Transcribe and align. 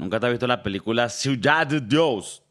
¿Nunca 0.00 0.18
te 0.18 0.26
has 0.26 0.32
visto 0.32 0.46
la 0.46 0.62
película 0.62 1.10
Ciudad 1.10 1.66
de 1.66 1.80
Dios? 1.82 2.42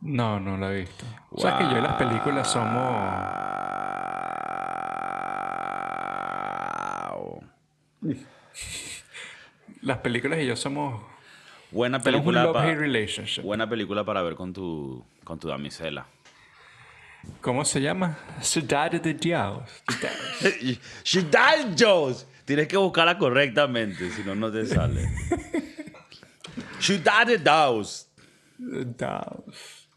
No, 0.00 0.40
no 0.40 0.56
la 0.56 0.72
he 0.72 0.80
visto. 0.80 1.04
O 1.30 1.40
sea, 1.40 1.56
que 1.56 1.64
yo 1.64 1.78
y 1.78 1.80
las 1.80 1.94
películas 1.94 2.50
somos... 2.50 2.74
Wow. 7.10 7.42
Las 9.82 9.98
películas 9.98 10.38
y 10.40 10.46
yo 10.46 10.56
somos... 10.56 11.02
Buena 11.70 12.00
película, 12.00 12.42
love-hate 12.44 12.74
pa- 12.74 12.80
relationship. 12.80 13.42
buena 13.42 13.68
película 13.68 14.02
para 14.04 14.22
ver 14.22 14.34
con 14.34 14.52
tu, 14.52 15.04
con 15.22 15.38
tu 15.38 15.46
damisela. 15.46 16.06
¿Cómo 17.40 17.64
se 17.64 17.80
llama? 17.80 18.18
Ciudad 18.40 18.90
de 18.90 19.14
Dios. 19.14 19.62
Ciudad 21.04 21.58
de 21.58 21.74
Dios. 21.76 22.26
Tienes 22.44 22.66
que 22.66 22.76
buscarla 22.76 23.16
correctamente, 23.18 24.10
si 24.10 24.24
no, 24.24 24.34
no 24.34 24.50
te 24.50 24.66
sale. 24.66 25.08
Ciudad 26.80 27.26
de 27.26 27.38
Dios. 27.38 28.08
Dios. 28.58 29.88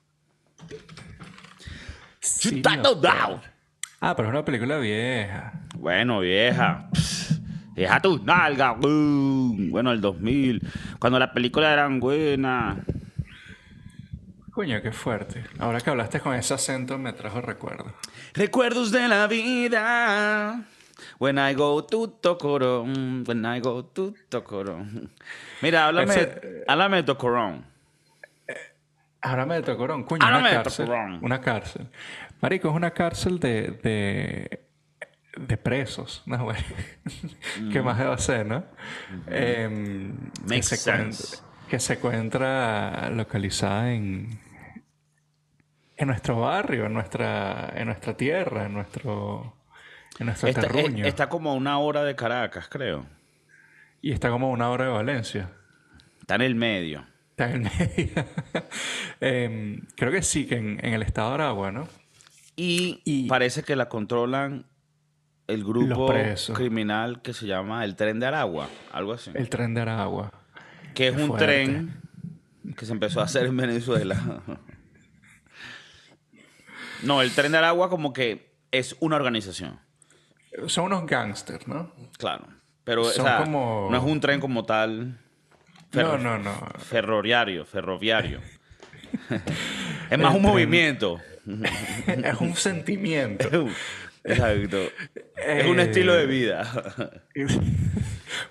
Ciudad 2.19 2.77
de 2.77 2.95
Dios. 3.01 3.41
Ah, 3.99 4.15
pero 4.15 4.27
es 4.27 4.33
una 4.33 4.45
película 4.45 4.77
vieja. 4.77 5.53
Bueno, 5.75 6.19
vieja. 6.19 6.89
Pss, 6.93 7.39
Vieja 7.73 7.99
tus 8.01 8.21
nalgas. 8.23 8.75
uh, 8.83 9.55
Bueno, 9.69 9.91
el 9.91 10.01
2000. 10.01 10.61
Cuando 10.99 11.17
las 11.19 11.29
películas 11.31 11.71
eran 11.73 11.99
buenas. 11.99 12.77
Coño, 14.51 14.81
qué 14.83 14.91
fuerte. 14.91 15.43
Ahora 15.57 15.81
que 15.81 15.89
hablaste 15.89 16.19
con 16.19 16.35
ese 16.35 16.53
acento 16.53 16.99
me 16.99 17.13
trajo 17.13 17.41
recuerdos. 17.41 17.91
Recuerdos 18.35 18.91
de 18.91 19.07
la 19.07 19.25
vida. 19.27 20.63
When 21.19 21.37
I 21.39 21.53
go 21.55 21.83
to 21.83 22.07
Tocorón. 22.21 23.23
When 23.27 23.45
I 23.45 23.59
go 23.59 23.83
to 23.85 24.13
Tocorón. 24.29 25.11
Mira, 25.61 25.87
háblame, 25.87 26.13
Ese- 26.13 26.63
háblame 26.67 26.97
de 26.97 27.03
Tocorón. 27.03 27.65
Háblame 29.21 29.55
de 29.55 29.61
Tocorón. 29.63 30.03
Coño, 30.03 30.23
Háblame 30.25 30.41
una 30.41 30.49
de 30.49 30.55
cárcel. 30.63 30.85
Tocorón. 30.85 31.19
Una 31.23 31.41
cárcel. 31.41 31.87
Marico, 32.41 32.69
es 32.69 32.75
una 32.75 32.91
cárcel 32.91 33.39
de... 33.39 33.71
de, 33.83 34.65
de 35.37 35.57
presos. 35.57 36.21
No, 36.25 36.43
güey. 36.43 36.57
¿Qué 37.71 37.81
más 37.81 37.99
a 37.99 38.17
ser, 38.17 38.45
no? 38.45 38.65
Que, 39.27 40.11
Makes 40.45 40.63
se 40.63 40.77
sense. 40.77 41.37
que 41.69 41.79
se 41.79 41.93
encuentra 41.93 43.09
localizada 43.11 43.93
en... 43.93 44.39
En 45.95 46.07
nuestro 46.07 46.39
barrio, 46.41 46.87
en 46.87 46.93
nuestra, 46.93 47.71
en 47.75 47.85
nuestra 47.85 48.17
tierra, 48.17 48.65
en 48.65 48.73
nuestro, 48.73 49.55
en 50.19 50.29
Está, 51.05 51.29
como 51.29 51.51
a 51.51 51.53
una 51.53 51.79
hora 51.79 52.03
de 52.03 52.15
Caracas, 52.15 52.67
creo. 52.69 53.05
Y 54.01 54.11
está 54.11 54.29
como 54.29 54.47
a 54.47 54.49
una 54.51 54.69
hora 54.69 54.85
de 54.85 54.91
Valencia. 54.91 55.49
Está 56.21 56.35
en 56.35 56.41
el 56.41 56.55
medio. 56.55 57.05
Está 57.31 57.51
en 57.51 57.65
el 57.65 57.71
medio. 57.97 58.25
Em, 59.19 59.81
creo 59.95 60.11
que 60.11 60.21
sí, 60.21 60.45
que 60.45 60.55
en, 60.55 60.79
en 60.85 60.93
el 60.93 61.01
estado 61.01 61.29
de 61.29 61.35
Aragua, 61.35 61.71
¿no? 61.71 61.87
Y, 62.55 63.01
Y- 63.05 63.27
parece 63.27 63.63
que 63.63 63.75
la 63.75 63.89
controlan 63.89 64.65
el 65.47 65.63
grupo 65.63 66.13
criminal 66.53 67.21
que 67.21 67.33
se 67.33 67.47
llama 67.47 67.83
el 67.83 67.95
Tren 67.95 68.19
de 68.19 68.27
Aragua, 68.27 68.69
algo 68.91 69.13
así. 69.13 69.31
El 69.33 69.49
tren 69.49 69.73
de 69.73 69.81
Aragua. 69.81 70.31
que 70.93 71.07
es 71.09 71.15
qué 71.15 71.21
un 71.21 71.27
fuerte. 71.29 71.45
tren 71.45 72.01
que 72.77 72.85
se 72.85 72.91
empezó 72.93 73.19
a 73.19 73.23
hacer 73.25 73.45
en 73.47 73.57
Venezuela. 73.57 74.41
no, 77.03 77.21
el 77.21 77.31
Tren 77.31 77.51
de 77.51 77.57
Aragua 77.57 77.89
como 77.89 78.13
que 78.13 78.53
es 78.71 78.95
una 78.99 79.15
organización, 79.17 79.79
Son 80.67 80.85
unos 80.85 81.05
gángsters, 81.05 81.67
¿no? 81.67 81.91
claro. 82.17 82.45
Pero 82.83 83.03
o 83.03 83.05
Son 83.05 83.25
sea, 83.25 83.37
como- 83.37 83.87
no 83.89 83.97
es 83.97 84.03
un 84.03 84.19
tren 84.19 84.39
como 84.41 84.65
tal 84.65 85.17
No, 85.93 86.17
no, 86.17 86.37
no. 86.37 86.53
ferroviario, 86.79 87.63
ferroviario. 87.65 88.41
es 90.09 90.19
más 90.19 90.35
un 90.35 90.41
movimiento. 90.41 91.19
es 92.07 92.41
un 92.41 92.55
sentimiento. 92.55 93.67
Exacto. 94.25 94.77
Es 95.37 95.65
un 95.65 95.79
estilo 95.79 96.13
de 96.13 96.25
vida. 96.25 96.63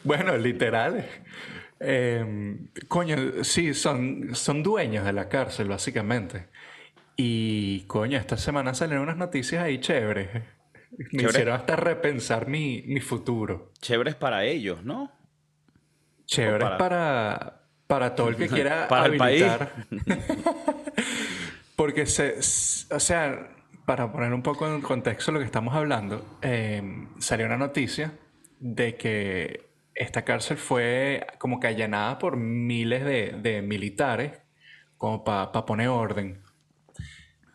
bueno, 0.05 0.37
literal. 0.37 1.05
Em, 1.81 2.69
coño, 2.89 3.43
sí, 3.45 3.75
son, 3.75 4.35
son 4.35 4.63
dueños 4.63 5.05
de 5.05 5.13
la 5.13 5.29
cárcel, 5.29 5.69
básicamente. 5.69 6.47
Y, 7.17 7.81
coño, 7.87 8.19
esta 8.19 8.37
semana 8.37 8.75
salieron 8.75 9.05
unas 9.05 9.17
noticias 9.17 9.63
ahí 9.65 9.79
chéveres. 9.81 10.29
Me 11.13 11.23
hicieron 11.23 11.55
hasta 11.55 11.77
repensar 11.77 12.47
mi, 12.49 12.83
mi 12.87 13.01
futuro. 13.01 13.73
Chéveres 13.81 14.15
para 14.15 14.45
ellos, 14.45 14.85
¿no? 14.85 15.11
Chéveres 16.27 16.63
para- 16.69 16.79
para, 16.79 17.63
para 17.87 18.15
todo 18.15 18.29
el 18.29 18.37
que 18.37 18.49
quiera 18.49 18.89
Para 18.89 19.07
el 19.07 19.17
país. 19.17 19.43
habilitar. 19.43 19.73
Porque, 21.77 22.07
se, 22.07 22.39
o 22.95 23.01
sea, 23.01 23.51
para 23.87 24.13
poner 24.13 24.33
un 24.33 24.43
poco 24.43 24.67
en 24.73 24.81
contexto 24.83 25.33
lo 25.33 25.39
que 25.39 25.45
estamos 25.47 25.75
hablando, 25.75 26.39
eh, 26.43 27.07
salió 27.19 27.47
una 27.47 27.57
noticia 27.57 28.13
de 28.61 28.97
que 28.97 29.69
esta 29.95 30.23
cárcel 30.25 30.57
fue 30.59 31.27
como 31.39 31.59
que 31.59 31.67
allanada 31.67 32.19
por 32.19 32.37
miles 32.37 33.05
de, 33.05 33.33
de 33.43 33.63
militares 33.63 34.33
como 34.97 35.25
para 35.25 35.51
poner 35.67 35.89
orden. 35.89 36.41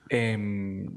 Em, 0.09 0.87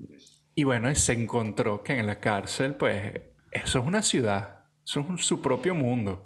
y 0.60 0.65
bueno, 0.65 0.94
se 0.94 1.15
encontró 1.15 1.82
que 1.82 1.98
en 1.98 2.06
la 2.06 2.21
cárcel, 2.21 2.75
pues, 2.75 3.15
eso 3.50 3.78
es 3.78 3.87
una 3.87 4.03
ciudad, 4.03 4.65
eso 4.84 5.00
es 5.00 5.09
un- 5.09 5.16
su 5.19 5.41
propio 5.41 5.75
mundo. 5.75 6.22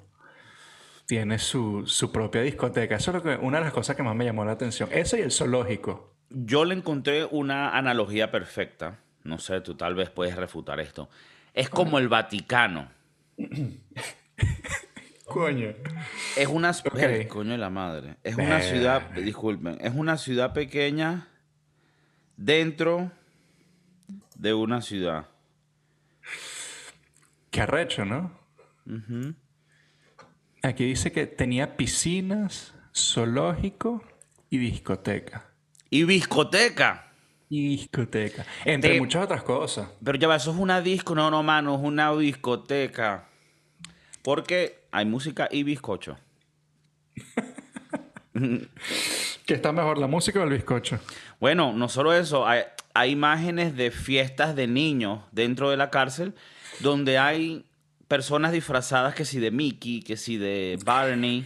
Tiene 1.06 1.38
su, 1.38 1.86
su 1.86 2.10
propia 2.10 2.42
discoteca. 2.42 2.96
Eso 2.96 3.12
es 3.12 3.14
lo 3.16 3.22
que, 3.22 3.36
una 3.36 3.58
de 3.58 3.64
las 3.64 3.72
cosas 3.72 3.94
que 3.94 4.02
más 4.02 4.16
me 4.16 4.24
llamó 4.24 4.44
la 4.44 4.50
atención. 4.52 4.88
Eso 4.90 5.16
y 5.16 5.20
el 5.20 5.30
zoológico. 5.30 6.16
Yo 6.30 6.64
le 6.64 6.74
encontré 6.74 7.26
una 7.26 7.76
analogía 7.76 8.32
perfecta. 8.32 8.98
No 9.22 9.38
sé, 9.38 9.60
tú 9.60 9.76
tal 9.76 9.94
vez 9.94 10.10
puedes 10.10 10.34
refutar 10.34 10.80
esto. 10.80 11.08
Es 11.52 11.68
como 11.68 11.98
el 12.00 12.08
Vaticano. 12.08 12.88
Coño. 15.26 15.74
Es 16.36 16.48
una... 16.48 16.72
Ver, 16.92 17.28
coño 17.28 17.52
de 17.52 17.58
la 17.58 17.70
madre. 17.70 18.16
Es 18.24 18.36
una 18.36 18.60
ciudad... 18.60 19.10
Disculpen. 19.12 19.78
Es 19.80 19.94
una 19.94 20.18
ciudad 20.18 20.52
pequeña 20.52 21.28
dentro 22.36 23.12
de 24.44 24.54
una 24.54 24.80
ciudad. 24.82 25.26
Qué 27.50 27.62
arrecho, 27.62 28.04
¿no? 28.04 28.30
Aquí 30.62 30.84
dice 30.84 31.10
que 31.12 31.26
tenía 31.26 31.76
piscinas, 31.76 32.74
zoológico 32.94 34.02
y 34.50 34.58
discoteca. 34.58 35.46
Y 35.90 36.04
discoteca. 36.04 37.10
Y 37.48 37.76
discoteca. 37.76 38.44
Entre 38.64 38.92
Te- 38.92 38.98
muchas 39.00 39.24
otras 39.24 39.42
cosas. 39.42 39.88
Pero 40.04 40.18
ya 40.18 40.28
va, 40.28 40.36
eso 40.36 40.50
es 40.52 40.58
una 40.58 40.80
disco. 40.82 41.14
No, 41.14 41.30
no, 41.30 41.42
mano. 41.42 41.76
Es 41.76 41.80
una 41.82 42.14
discoteca. 42.14 43.28
Porque 44.22 44.84
hay 44.90 45.06
música 45.06 45.48
y 45.50 45.62
bizcocho. 45.62 46.18
¿Qué 49.46 49.54
está 49.54 49.72
mejor, 49.72 49.98
la 49.98 50.06
música 50.06 50.40
o 50.40 50.44
el 50.44 50.50
bizcocho? 50.50 50.98
Bueno, 51.38 51.72
no 51.72 51.88
solo 51.88 52.12
eso, 52.12 52.46
hay, 52.46 52.62
hay 52.94 53.10
imágenes 53.10 53.76
de 53.76 53.90
fiestas 53.90 54.54
de 54.56 54.66
niños 54.66 55.20
dentro 55.32 55.70
de 55.70 55.76
la 55.76 55.90
cárcel 55.90 56.34
donde 56.80 57.18
hay 57.18 57.64
personas 58.08 58.52
disfrazadas 58.52 59.14
que 59.14 59.24
si 59.24 59.40
de 59.40 59.50
Mickey, 59.50 60.00
que 60.02 60.16
si 60.16 60.36
de 60.36 60.78
Barney. 60.84 61.44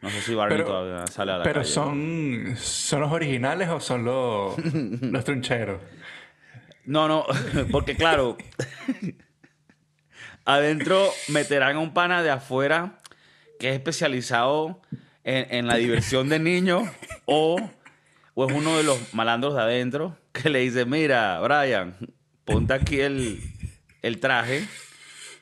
No 0.00 0.10
sé 0.10 0.20
si 0.22 0.34
Barney 0.34 0.58
Pero- 0.58 0.68
todavía 0.70 1.06
sale 1.08 1.32
a 1.32 1.38
la 1.38 1.42
Pero 1.44 1.60
calle. 1.60 1.72
son, 1.72 2.54
¿son 2.56 3.00
los 3.00 3.12
originales 3.12 3.68
o 3.68 3.80
son 3.80 4.04
los, 4.04 4.56
los 5.02 5.24
troncheros? 5.24 5.80
No, 6.84 7.06
no, 7.08 7.26
porque 7.70 7.94
claro, 7.96 8.36
adentro 10.44 11.10
meterán 11.28 11.76
a 11.76 11.80
un 11.80 11.92
pana 11.92 12.22
de 12.22 12.30
afuera 12.30 12.98
que 13.58 13.68
es 13.70 13.74
especializado 13.74 14.80
en, 15.24 15.46
en 15.54 15.66
la 15.66 15.76
diversión 15.76 16.28
de 16.28 16.38
niños 16.38 16.88
o, 17.26 17.56
o 18.34 18.46
es 18.48 18.52
uno 18.54 18.76
de 18.76 18.84
los 18.84 19.12
malandros 19.14 19.54
de 19.54 19.60
adentro 19.62 20.16
que 20.32 20.48
le 20.50 20.60
dice, 20.60 20.84
mira, 20.84 21.40
Brian, 21.40 21.96
ponte 22.44 22.72
aquí 22.74 23.00
el, 23.00 23.40
el 24.02 24.20
traje. 24.20 24.66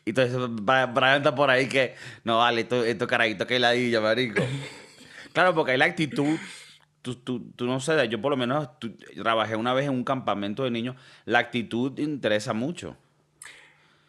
Y 0.05 0.11
entonces 0.11 0.37
Brian 0.50 1.17
está 1.17 1.35
por 1.35 1.50
ahí 1.50 1.69
que, 1.69 1.94
no, 2.25 2.38
vale, 2.38 2.62
esto, 2.62 2.85
esto 2.85 3.06
carajito 3.06 3.47
que 3.47 3.59
ladilla, 3.59 4.00
marico. 4.00 4.43
Claro, 5.33 5.55
porque 5.55 5.73
hay 5.73 5.79
la 5.79 5.87
actitud. 5.87 6.38
Tú, 7.03 7.15
tú, 7.17 7.50
tú 7.55 7.67
no 7.67 7.79
sé, 7.81 8.09
yo 8.09 8.21
por 8.21 8.31
lo 8.31 8.37
menos 8.37 8.79
tú- 8.81 8.97
trabajé 9.23 9.55
una 9.56 9.75
vez 9.75 9.87
en 9.87 9.93
un 9.93 10.05
campamento 10.05 10.65
de 10.65 10.71
niños. 10.71 10.97
La 11.25 11.38
actitud 11.41 11.99
interesa 11.99 12.53
mucho. 12.53 12.97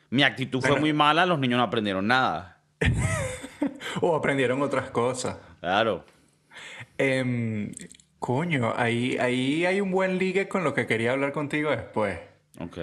Mi 0.10 0.24
actitud 0.24 0.62
fue 0.62 0.80
muy 0.80 0.94
mala, 0.94 1.26
los 1.26 1.38
niños 1.40 1.58
no 1.58 1.64
aprendieron 1.64 2.08
nada. 2.08 2.60
O 4.02 4.16
aprendieron 4.16 4.62
otras 4.62 4.90
cosas. 4.92 5.38
Claro. 5.60 6.06
Em, 6.98 7.72
coño, 8.20 8.74
ahí, 8.76 9.18
ahí 9.20 9.66
hay 9.66 9.82
un 9.82 9.92
buen 9.92 10.18
ligue 10.18 10.48
con 10.48 10.64
lo 10.64 10.74
que 10.74 10.88
quería 10.88 11.12
hablar 11.12 11.32
contigo 11.32 11.72
después. 11.72 12.20
Ok. 12.60 12.78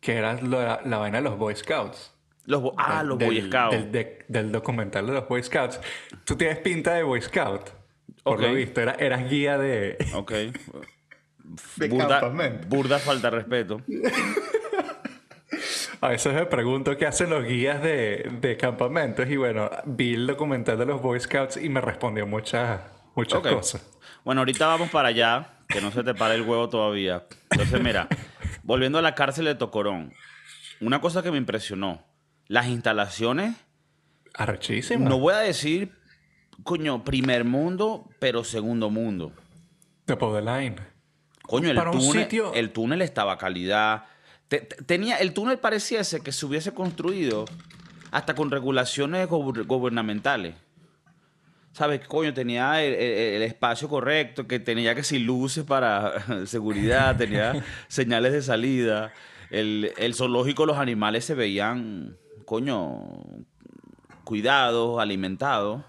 Que 0.00 0.14
era 0.16 0.34
lo- 0.34 0.62
la, 0.62 0.80
la 0.84 0.98
vaina 0.98 1.18
de 1.18 1.24
los 1.24 1.38
Boy 1.38 1.54
Scouts. 1.56 2.12
Los, 2.44 2.60
bo- 2.62 2.74
ah, 2.76 3.02
los 3.02 3.18
Boy 3.18 3.40
Scouts. 3.42 3.76
Del, 3.76 3.92
de- 3.92 4.24
del 4.28 4.52
documental 4.52 5.06
de 5.06 5.12
los 5.12 5.28
Boy 5.28 5.42
Scouts. 5.42 5.80
Tú 6.24 6.36
tienes 6.36 6.58
pinta 6.58 6.94
de 6.94 7.02
Boy 7.02 7.20
Scout. 7.22 7.70
Por 8.22 8.40
lo 8.40 8.52
visto, 8.52 8.80
era- 8.80 8.94
eras 8.94 9.28
guía 9.30 9.58
de, 9.58 9.96
Ok. 10.14 10.32
de 11.76 11.88
Burda, 11.88 12.20
campamento. 12.20 12.68
burda 12.68 12.98
falta 12.98 13.30
de 13.30 13.36
respeto. 13.38 13.80
A 16.00 16.08
veces 16.08 16.32
me 16.34 16.46
pregunto 16.46 16.96
qué 16.96 17.06
hacen 17.06 17.30
los 17.30 17.44
guías 17.44 17.80
de, 17.82 18.28
de 18.40 18.56
campamentos 18.56 19.28
y 19.28 19.36
bueno, 19.36 19.70
vi 19.84 20.14
el 20.14 20.26
documental 20.26 20.76
de 20.78 20.86
los 20.86 21.00
Boy 21.00 21.20
Scouts 21.20 21.58
y 21.58 21.68
me 21.68 21.80
respondió 21.80 22.26
muchas, 22.26 22.80
muchas 23.14 23.38
Ok. 23.38 23.50
cosas. 23.50 23.88
Bueno, 24.24 24.40
ahorita 24.42 24.66
vamos 24.66 24.90
para 24.90 25.08
allá, 25.08 25.48
que 25.68 25.80
no 25.80 25.90
se 25.90 26.02
te 26.04 26.14
pare 26.14 26.34
el 26.36 26.42
huevo 26.42 26.68
todavía. 26.68 27.24
Entonces, 27.50 27.82
mira, 27.82 28.08
volviendo 28.62 28.98
a 28.98 29.02
la 29.02 29.14
cárcel 29.14 29.46
de 29.46 29.54
Tocorón, 29.54 30.12
una 30.80 31.00
cosa 31.00 31.22
que 31.22 31.30
me 31.30 31.38
impresionó, 31.38 32.04
las 32.48 32.66
instalaciones, 32.66 33.54
Arrechísimo. 34.34 35.08
no 35.08 35.18
voy 35.18 35.34
a 35.34 35.38
decir, 35.38 35.92
coño, 36.62 37.04
primer 37.04 37.44
mundo, 37.44 38.08
pero 38.18 38.44
segundo 38.44 38.90
mundo. 38.90 39.32
De 40.06 40.16
Line. 40.42 40.76
Coño, 41.42 41.70
el 41.70 41.76
Para 41.76 41.90
túnel, 41.90 42.22
sitio- 42.24 42.52
el 42.54 42.70
túnel 42.72 43.02
estaba 43.02 43.32
a 43.32 43.38
calidad. 43.38 44.04
Te- 44.48 44.60
te- 44.60 44.82
tenía, 44.84 45.16
el 45.16 45.32
túnel 45.32 45.58
pareciese 45.58 46.20
que 46.22 46.32
se 46.32 46.44
hubiese 46.46 46.72
construido 46.74 47.46
hasta 48.10 48.34
con 48.34 48.50
regulaciones 48.50 49.26
gubernamentales. 49.28 50.54
¿Sabes? 51.72 52.06
Coño, 52.06 52.34
tenía 52.34 52.82
el, 52.82 52.92
el- 52.94 53.34
el 53.36 53.42
espacio 53.42 53.88
correcto, 53.88 54.46
que 54.46 54.60
tenía 54.60 54.94
que 54.94 55.02
sin 55.02 55.24
luces 55.26 55.64
para 55.64 56.46
seguridad, 56.46 57.16
tenía 57.16 57.64
señales 57.88 58.32
de 58.32 58.42
salida. 58.42 59.12
El, 59.50 59.92
el 59.98 60.14
zoológico, 60.14 60.66
los 60.66 60.78
animales 60.78 61.24
se 61.24 61.34
veían, 61.34 62.16
coño, 62.44 63.04
cuidados, 64.24 65.00
alimentados. 65.00 65.82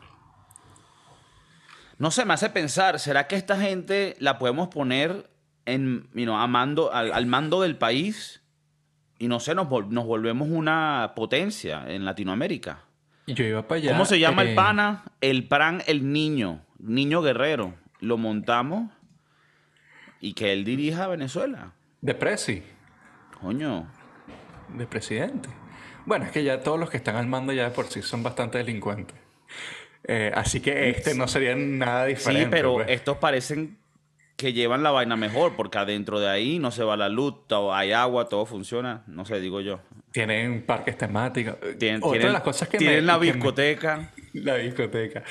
No 1.97 2.11
sé, 2.11 2.25
me 2.25 2.33
hace 2.33 2.49
pensar, 2.49 2.99
¿será 2.99 3.27
que 3.27 3.35
esta 3.35 3.57
gente 3.59 4.15
la 4.19 4.37
podemos 4.39 4.67
poner 4.69 5.29
en, 5.65 6.09
you 6.13 6.23
know, 6.23 6.35
al 6.37 7.25
mando 7.27 7.61
del 7.61 7.77
país 7.77 8.41
y 9.19 9.27
no 9.27 9.39
sé, 9.39 9.55
nos, 9.55 9.67
vol- 9.67 9.87
nos 9.89 10.05
volvemos 10.05 10.49
una 10.49 11.13
potencia 11.15 11.83
en 11.87 12.03
Latinoamérica? 12.03 12.83
Yo 13.27 13.45
iba 13.45 13.67
para 13.67 13.79
allá. 13.79 13.91
¿Cómo 13.91 14.05
se 14.05 14.19
llama 14.19 14.43
eh, 14.43 14.49
el 14.49 14.55
pana? 14.55 15.03
El 15.21 15.47
Pran 15.47 15.81
el 15.87 16.11
Niño, 16.11 16.61
Niño 16.79 17.21
Guerrero. 17.21 17.73
Lo 17.99 18.17
montamos 18.17 18.91
y 20.19 20.33
que 20.33 20.51
él 20.53 20.65
dirija 20.65 21.05
a 21.05 21.07
Venezuela. 21.07 21.73
De 22.01 22.13
Presi, 22.15 22.63
Coño. 23.41 23.87
de 24.69 24.85
presidente. 24.87 25.49
Bueno, 26.05 26.25
es 26.25 26.31
que 26.31 26.43
ya 26.43 26.61
todos 26.61 26.77
los 26.79 26.89
que 26.89 26.97
están 26.97 27.15
al 27.15 27.27
mando 27.27 27.53
ya 27.53 27.63
de 27.63 27.69
por 27.71 27.85
sí 27.85 28.01
son 28.01 28.23
bastante 28.23 28.57
delincuentes. 28.57 29.15
Eh, 30.05 30.31
así 30.35 30.59
que 30.59 30.89
este 30.89 31.15
no 31.15 31.29
sería 31.29 31.55
nada 31.55 32.05
diferente. 32.05 32.43
Sí, 32.45 32.49
pero 32.51 32.73
pues. 32.73 32.89
estos 32.89 33.17
parecen 33.17 33.77
que 34.35 34.51
llevan 34.51 34.83
la 34.83 34.91
vaina 34.91 35.15
mejor 35.15 35.55
porque 35.55 35.77
adentro 35.77 36.19
de 36.19 36.27
ahí 36.29 36.59
no 36.59 36.71
se 36.71 36.83
va 36.83 36.97
la 36.97 37.07
luz, 37.07 37.47
todo- 37.47 37.73
hay 37.73 37.93
agua, 37.93 38.27
todo 38.27 38.45
funciona. 38.45 39.03
No 39.07 39.23
sé, 39.23 39.39
digo 39.39 39.61
yo. 39.61 39.79
Tienen 40.13 40.61
parques 40.65 40.97
temáticos. 40.97 41.57
Tienen, 41.77 41.97
Otra 42.01 42.11
tienen- 42.11 42.27
de 42.27 42.33
las 42.33 42.43
cosas 42.43 42.69
que 42.69 42.77
tienen 42.77 42.97
me, 42.97 43.01
la 43.01 43.17
me- 43.19 43.25
discoteca. 43.25 44.11
La 44.33 44.55
discoteca. 44.55 45.21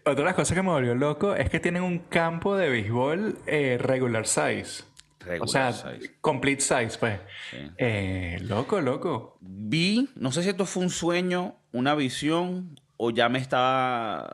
Otra 0.00 0.14
de 0.14 0.24
las 0.24 0.34
cosas 0.34 0.56
que 0.56 0.62
me 0.62 0.70
volvió 0.70 0.92
loco 0.94 1.34
es 1.34 1.48
que 1.50 1.60
tienen 1.60 1.82
un 1.84 2.00
campo 2.00 2.56
de 2.56 2.68
béisbol 2.68 3.38
eh, 3.46 3.78
regular 3.80 4.26
size. 4.26 4.82
Regular 5.20 5.42
o 5.42 5.46
sea, 5.46 5.72
size. 5.72 6.16
complete 6.20 6.60
size, 6.60 6.98
pues. 6.98 7.20
Sí. 7.52 7.56
Eh, 7.76 8.38
loco, 8.42 8.80
loco. 8.80 9.38
Vi, 9.40 10.08
no 10.16 10.32
sé 10.32 10.42
si 10.42 10.48
esto 10.48 10.66
fue 10.66 10.82
un 10.82 10.90
sueño, 10.90 11.54
una 11.70 11.94
visión 11.94 12.80
o 12.96 13.10
ya 13.10 13.28
me 13.28 13.38
estaba, 13.38 14.28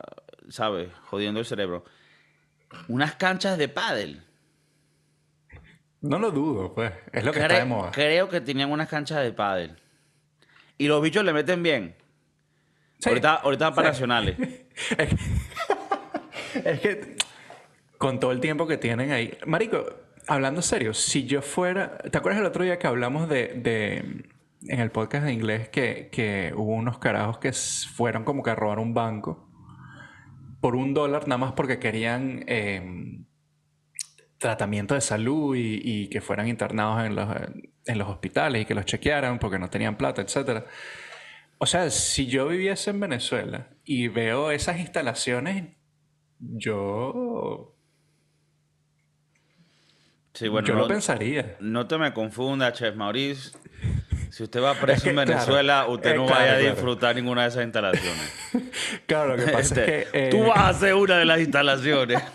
¿sabes? 0.48 0.88
Jodiendo 1.10 1.40
el 1.40 1.46
cerebro. 1.46 1.84
Unas 2.88 3.16
canchas 3.16 3.58
de 3.58 3.68
pádel. 3.68 4.22
No 6.00 6.18
lo 6.18 6.30
dudo, 6.30 6.74
pues. 6.74 6.92
Es 7.12 7.24
lo 7.24 7.32
que 7.32 7.40
está 7.40 7.58
de 7.58 7.64
moda. 7.64 7.90
creo 7.92 8.28
que 8.28 8.40
tenían 8.40 8.70
unas 8.70 8.88
canchas 8.88 9.22
de 9.22 9.32
pádel. 9.32 9.76
Y 10.78 10.88
los 10.88 11.00
bichos 11.02 11.24
le 11.24 11.32
meten 11.32 11.62
bien. 11.62 11.94
Sí. 12.98 13.08
Ahorita, 13.10 13.34
ahorita 13.34 13.74
para 13.74 13.88
nacionales. 13.88 14.36
Es 16.64 16.80
que 16.80 17.16
con 17.98 18.20
todo 18.20 18.30
el 18.32 18.40
tiempo 18.40 18.66
que 18.66 18.76
tienen 18.76 19.10
ahí. 19.12 19.36
Marico, 19.46 19.84
hablando 20.28 20.62
serio, 20.62 20.94
si 20.94 21.24
yo 21.26 21.42
fuera. 21.42 21.98
¿Te 21.98 22.16
acuerdas 22.18 22.40
el 22.40 22.46
otro 22.46 22.64
día 22.64 22.78
que 22.78 22.86
hablamos 22.86 23.28
de. 23.28 23.48
de- 23.54 24.30
en 24.66 24.80
el 24.80 24.90
podcast 24.90 25.26
de 25.26 25.32
inglés 25.34 25.68
que, 25.68 26.08
que 26.10 26.54
hubo 26.56 26.72
unos 26.72 26.96
carajos 26.98 27.36
que 27.36 27.52
fueron 27.52 28.24
como 28.24 28.42
que 28.42 28.48
a 28.48 28.54
robar 28.54 28.78
un 28.78 28.94
banco 28.94 29.46
por 30.62 30.74
un 30.74 30.94
dólar 30.94 31.28
nada 31.28 31.36
más 31.36 31.52
porque 31.52 31.78
querían 31.78 32.44
eh, 32.46 33.20
tratamiento 34.44 34.94
de 34.94 35.00
salud 35.00 35.56
y, 35.56 35.80
y 35.82 36.08
que 36.08 36.20
fueran 36.20 36.46
internados 36.48 37.04
en 37.06 37.14
los, 37.16 37.28
en 37.86 37.98
los 37.98 38.08
hospitales 38.08 38.62
y 38.62 38.64
que 38.66 38.74
los 38.74 38.84
chequearan 38.84 39.38
porque 39.38 39.58
no 39.58 39.70
tenían 39.70 39.96
plata, 39.96 40.20
etcétera. 40.22 40.66
O 41.58 41.66
sea, 41.66 41.88
si 41.88 42.26
yo 42.26 42.46
viviese 42.48 42.90
en 42.90 43.00
Venezuela 43.00 43.68
y 43.84 44.08
veo 44.08 44.50
esas 44.50 44.78
instalaciones, 44.80 45.64
yo, 46.38 47.74
Sí, 50.34 50.48
bueno, 50.48 50.66
yo 50.68 50.74
no, 50.74 50.80
lo 50.80 50.88
pensaría. 50.88 51.56
no 51.60 51.86
te 51.86 51.96
me 51.96 52.12
confunda, 52.12 52.72
Chef 52.72 52.94
Maurice. 52.96 53.56
Si 54.30 54.42
usted 54.42 54.60
va 54.60 54.74
preso 54.80 55.08
en 55.08 55.14
claro, 55.14 55.30
Venezuela, 55.30 55.86
usted 55.88 56.10
eh, 56.10 56.16
no 56.16 56.26
claro, 56.26 56.40
vaya 56.40 56.54
a 56.56 56.58
claro. 56.58 56.74
disfrutar 56.74 57.14
ninguna 57.16 57.42
de 57.42 57.48
esas 57.48 57.64
instalaciones. 57.64 58.32
Claro, 59.06 59.36
lo 59.36 59.44
que 59.44 59.50
pasa 59.52 59.60
Este, 59.60 60.02
es 60.02 60.08
que... 60.10 60.26
eh, 60.26 60.30
Tú 60.30 60.44
vas 60.46 60.58
a 60.58 60.74
ser 60.74 60.94
una 60.94 61.18
de 61.18 61.24
las 61.24 61.40
instalaciones. 61.40 62.20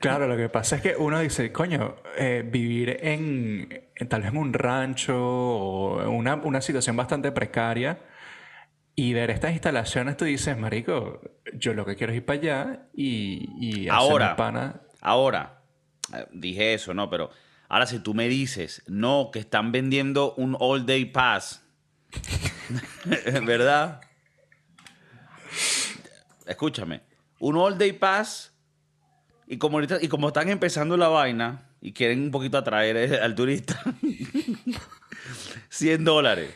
Claro, 0.00 0.26
lo 0.26 0.36
que 0.36 0.48
pasa 0.48 0.76
es 0.76 0.82
que 0.82 0.96
uno 0.96 1.18
dice, 1.20 1.52
coño, 1.52 1.96
eh, 2.16 2.44
vivir 2.46 2.98
en, 3.02 3.90
en 3.94 4.08
tal 4.08 4.22
vez 4.22 4.30
en 4.30 4.36
un 4.38 4.52
rancho 4.52 5.16
o 5.16 6.10
una, 6.10 6.36
una 6.36 6.60
situación 6.60 6.96
bastante 6.96 7.32
precaria 7.32 8.00
y 8.94 9.12
ver 9.12 9.30
estas 9.30 9.52
instalaciones, 9.52 10.16
tú 10.16 10.24
dices, 10.24 10.56
marico, 10.58 11.20
yo 11.54 11.72
lo 11.74 11.84
que 11.84 11.94
quiero 11.96 12.12
es 12.12 12.16
ir 12.18 12.24
para 12.24 12.38
allá 12.38 12.88
y, 12.94 13.48
y 13.60 13.88
Ahora, 13.88 14.34
pana. 14.36 14.82
ahora, 15.00 15.62
eh, 16.14 16.26
dije 16.32 16.74
eso, 16.74 16.94
¿no? 16.94 17.08
Pero 17.08 17.30
ahora 17.68 17.86
si 17.86 18.00
tú 18.00 18.14
me 18.14 18.28
dices, 18.28 18.82
no, 18.88 19.30
que 19.32 19.38
están 19.38 19.70
vendiendo 19.72 20.34
un 20.34 20.56
all 20.58 20.84
day 20.84 21.04
pass, 21.04 21.64
¿verdad? 23.44 24.00
Escúchame, 26.46 27.02
un 27.40 27.56
all 27.56 27.78
day 27.78 27.92
pass 27.92 28.57
y 29.48 29.56
como, 29.58 29.78
ahorita- 29.78 29.98
y 30.02 30.08
como 30.08 30.28
están 30.28 30.48
empezando 30.48 30.96
la 30.96 31.08
vaina 31.08 31.68
y 31.80 31.92
quieren 31.92 32.22
un 32.22 32.30
poquito 32.30 32.58
atraer 32.58 32.96
eh, 32.96 33.18
al 33.20 33.34
turista, 33.34 33.82
100 35.70 36.04
dólares. 36.04 36.50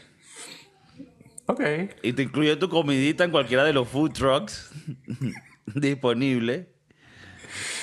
Ok. 1.47 1.61
Y 2.03 2.13
te 2.13 2.23
incluye 2.23 2.57
tu 2.57 2.69
comidita 2.69 3.25
en 3.25 3.31
cualquiera 3.31 3.65
de 3.65 3.73
los 3.73 3.89
food 3.89 4.13
trucks 4.13 4.71
disponibles. 5.75 6.67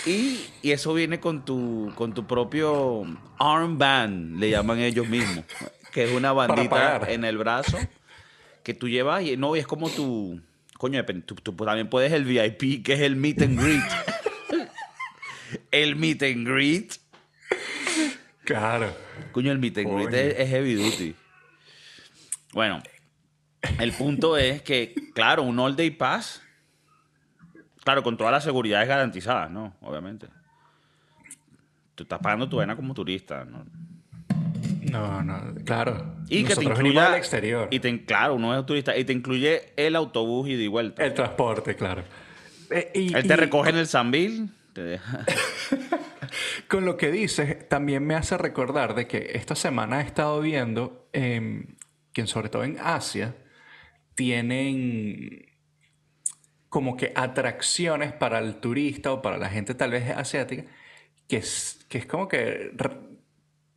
Y, 0.05 0.45
y 0.61 0.71
eso 0.71 0.93
viene 0.93 1.19
con 1.19 1.43
tu, 1.45 1.91
con 1.95 2.13
tu 2.13 2.25
propio 2.25 3.03
armband, 3.37 4.39
le 4.39 4.49
llaman 4.49 4.79
ellos 4.79 5.07
mismos. 5.07 5.43
Que 5.91 6.05
es 6.05 6.11
una 6.11 6.31
bandita 6.31 7.01
en 7.11 7.25
el 7.25 7.37
brazo 7.37 7.77
que 8.63 8.73
tú 8.73 8.87
llevas 8.87 9.23
y 9.23 9.37
no, 9.37 9.55
y 9.55 9.59
es 9.59 9.67
como 9.67 9.89
tu. 9.89 10.39
Coño, 10.77 10.97
depende, 10.97 11.23
tú, 11.25 11.35
tú 11.35 11.51
también 11.53 11.89
puedes 11.89 12.13
el 12.13 12.23
VIP, 12.23 12.83
que 12.85 12.93
es 12.93 13.01
el 13.01 13.15
meet 13.17 13.41
and 13.41 13.59
greet. 13.59 13.83
El 15.71 15.95
meet 15.95 16.23
and 16.23 16.47
greet. 16.47 16.93
Claro. 18.43 18.93
Coño, 19.31 19.51
el 19.51 19.59
meet 19.59 19.77
and 19.77 19.93
greet 19.93 20.13
es, 20.13 20.39
es 20.39 20.49
heavy 20.49 20.73
duty. 20.75 21.15
Bueno, 22.53 22.81
el 23.79 23.91
punto 23.93 24.37
es 24.37 24.61
que, 24.61 24.95
claro, 25.13 25.43
un 25.43 25.59
all 25.59 25.75
day 25.75 25.91
pass, 25.91 26.41
claro, 27.83 28.01
con 28.01 28.17
todas 28.17 28.31
las 28.31 28.43
seguridades 28.43 28.87
garantizadas, 28.87 29.51
¿no? 29.51 29.75
Obviamente. 29.81 30.27
Tú 31.95 32.03
estás 32.03 32.19
pagando 32.19 32.47
tu 32.47 32.57
vaina 32.57 32.75
como 32.75 32.93
turista, 32.93 33.45
¿no? 33.45 33.65
No, 34.89 35.21
no, 35.21 35.53
claro. 35.65 36.15
Y 36.29 36.43
que 36.43 36.55
te 36.55 36.63
incluya... 36.63 37.17
exterior. 37.17 37.67
Y 37.69 37.79
te, 37.79 38.05
claro, 38.05 38.35
uno 38.35 38.57
es 38.57 38.65
turista. 38.65 38.97
Y 38.97 39.03
te 39.03 39.13
incluye 39.13 39.73
el 39.75 39.95
autobús 39.95 40.49
y 40.49 40.55
de 40.55 40.67
vuelta. 40.67 41.05
El 41.05 41.13
transporte, 41.13 41.75
claro. 41.75 42.03
Eh, 42.71 42.91
y- 42.95 43.13
Él 43.13 43.27
te 43.27 43.33
y 43.33 43.37
recoge 43.37 43.69
en 43.69 43.77
el 43.77 43.87
Sambil, 43.87 44.49
deja... 44.83 45.25
Con 46.67 46.85
lo 46.85 46.97
que 46.97 47.11
dices, 47.11 47.67
también 47.67 48.05
me 48.05 48.15
hace 48.15 48.37
recordar 48.37 48.93
de 48.93 49.07
que 49.07 49.31
esta 49.33 49.55
semana 49.55 50.01
he 50.01 50.05
estado 50.05 50.39
viendo 50.41 51.09
em, 51.13 51.75
que 52.13 52.27
sobre 52.27 52.49
todo 52.49 52.63
en 52.63 52.77
Asia 52.79 53.35
tienen 54.15 55.47
como 56.69 56.95
que 56.95 57.11
atracciones 57.15 58.13
para 58.13 58.39
el 58.39 58.57
turista 58.57 59.11
o 59.11 59.21
para 59.21 59.37
la 59.37 59.49
gente 59.49 59.73
tal 59.73 59.91
vez 59.91 60.09
asiática, 60.11 60.65
que 61.27 61.37
es, 61.37 61.85
que 61.89 61.99
es 61.99 62.05
como 62.05 62.27
que... 62.27 62.71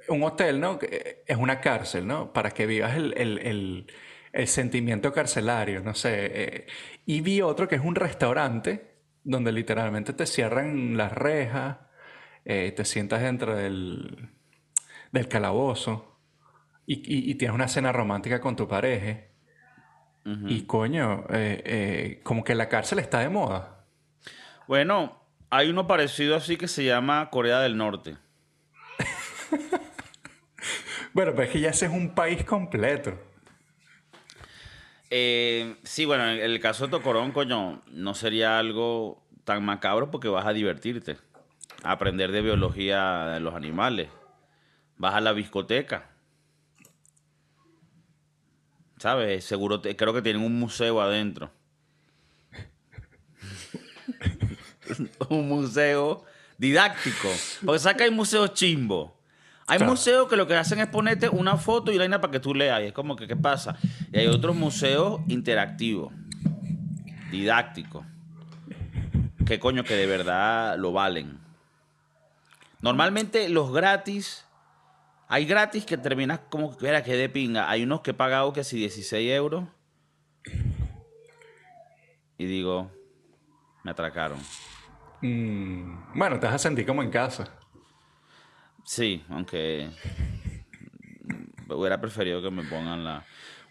un 0.09 0.23
hotel, 0.23 0.61
¿no? 0.61 0.78
Es 1.26 1.37
una 1.37 1.61
cárcel, 1.61 2.06
¿no? 2.06 2.32
Para 2.32 2.50
que 2.50 2.66
vivas 2.66 2.94
el, 2.97 3.87
sentimiento 4.47 5.12
carcelario, 5.12 5.82
no 5.82 5.94
sé. 5.94 6.11
Eh, 6.12 6.66
y 7.06 7.21
vi 7.23 7.40
otro 7.40 7.68
que 7.68 7.76
es 7.76 7.82
un 7.82 7.94
restaurante 7.94 8.91
donde 9.24 9.52
literalmente 9.52 10.12
te 10.12 10.26
cierran 10.26 10.96
las 10.96 11.12
rejas, 11.12 11.78
eh, 12.44 12.72
te 12.76 12.84
sientas 12.84 13.22
dentro 13.22 13.54
del, 13.54 14.30
del 15.12 15.28
calabozo 15.28 16.18
y, 16.86 17.34
tienes 17.34 17.54
una 17.54 17.68
cena 17.68 17.92
romántica 17.92 18.40
con 18.40 18.56
tu 18.56 18.68
pareja. 18.68 19.20
Y 20.24 20.62
coño, 20.62 21.24
eh, 21.30 22.20
como 22.22 22.44
que 22.44 22.54
la 22.54 22.68
cárcel 22.68 23.00
está 23.00 23.20
de 23.20 23.28
moda. 23.28 23.84
Bueno, 24.68 25.20
hay 25.50 25.68
uno 25.68 25.86
parecido 25.86 26.36
así 26.36 26.56
que 26.56 26.68
se 26.68 26.84
llama 26.84 27.28
Corea 27.30 27.60
del 27.60 27.76
Norte. 27.76 28.16
bueno, 31.12 31.32
pero 31.32 31.42
es 31.42 31.50
que 31.50 31.60
ya 31.60 31.70
ese 31.70 31.86
es 31.86 31.92
un 31.92 32.14
país 32.14 32.44
completo. 32.44 33.18
Eh, 35.14 35.76
sí, 35.83 36.07
bueno, 36.07 36.26
en 36.26 36.40
el 36.40 36.59
caso 36.59 36.87
de 36.87 36.90
Tocorón, 36.90 37.33
coño, 37.33 37.83
no 37.88 38.14
sería 38.14 38.59
algo 38.59 39.23
tan 39.45 39.62
macabro 39.62 40.11
porque 40.11 40.28
vas 40.28 40.47
a 40.47 40.54
divertirte, 40.54 41.19
a 41.83 41.92
aprender 41.92 42.33
de 42.33 42.40
biología 42.40 43.26
de 43.26 43.40
los 43.40 43.54
animales. 43.54 44.09
Vas 44.97 45.14
a 45.14 45.21
la 45.21 45.35
discoteca. 45.35 46.09
¿Sabes? 48.97 49.45
Seguro, 49.45 49.83
creo 49.83 50.14
que 50.14 50.23
tienen 50.23 50.42
un 50.42 50.59
museo 50.59 51.02
adentro. 51.02 51.50
un 55.28 55.47
museo 55.47 56.25
didáctico. 56.57 57.28
Porque 57.66 57.81
saca 57.81 58.04
hay 58.04 58.11
museos 58.11 58.54
chimbo. 58.54 59.21
Hay 59.72 59.78
museos 59.78 60.28
que 60.28 60.36
lo 60.36 60.46
que 60.46 60.54
hacen 60.54 60.80
es 60.80 60.86
ponerte 60.86 61.30
una 61.30 61.56
foto 61.56 61.90
y 61.90 61.96
la 61.96 62.20
para 62.20 62.30
que 62.30 62.40
tú 62.40 62.54
leas. 62.54 62.82
Y 62.82 62.84
es 62.88 62.92
como 62.92 63.16
que, 63.16 63.26
¿qué 63.26 63.36
pasa? 63.36 63.74
Y 64.12 64.18
hay 64.18 64.26
otros 64.26 64.54
museos 64.54 65.22
interactivos, 65.28 66.12
didácticos. 67.30 68.04
Que 69.46 69.58
coño, 69.58 69.82
que 69.82 69.94
de 69.94 70.04
verdad 70.04 70.76
lo 70.76 70.92
valen. 70.92 71.38
Normalmente 72.82 73.48
los 73.48 73.72
gratis, 73.72 74.44
hay 75.26 75.46
gratis 75.46 75.86
que 75.86 75.96
terminas 75.96 76.40
como 76.50 76.76
que 76.76 76.86
era 76.86 77.02
que 77.02 77.16
de 77.16 77.30
pinga. 77.30 77.70
Hay 77.70 77.84
unos 77.84 78.02
que 78.02 78.10
he 78.10 78.14
pagado 78.14 78.52
que 78.52 78.64
si 78.64 78.76
16 78.76 79.32
euros. 79.32 79.64
Y 82.36 82.44
digo, 82.44 82.90
me 83.84 83.92
atracaron. 83.92 84.38
Mm, 85.22 86.18
bueno, 86.18 86.38
te 86.38 86.44
vas 86.44 86.56
a 86.56 86.58
sentir 86.58 86.84
como 86.84 87.02
en 87.02 87.08
casa. 87.08 87.48
Sí, 88.84 89.24
aunque 89.28 89.88
hubiera 91.68 92.00
preferido 92.00 92.42
que 92.42 92.50
me 92.50 92.64
pongan 92.64 93.04
la... 93.04 93.24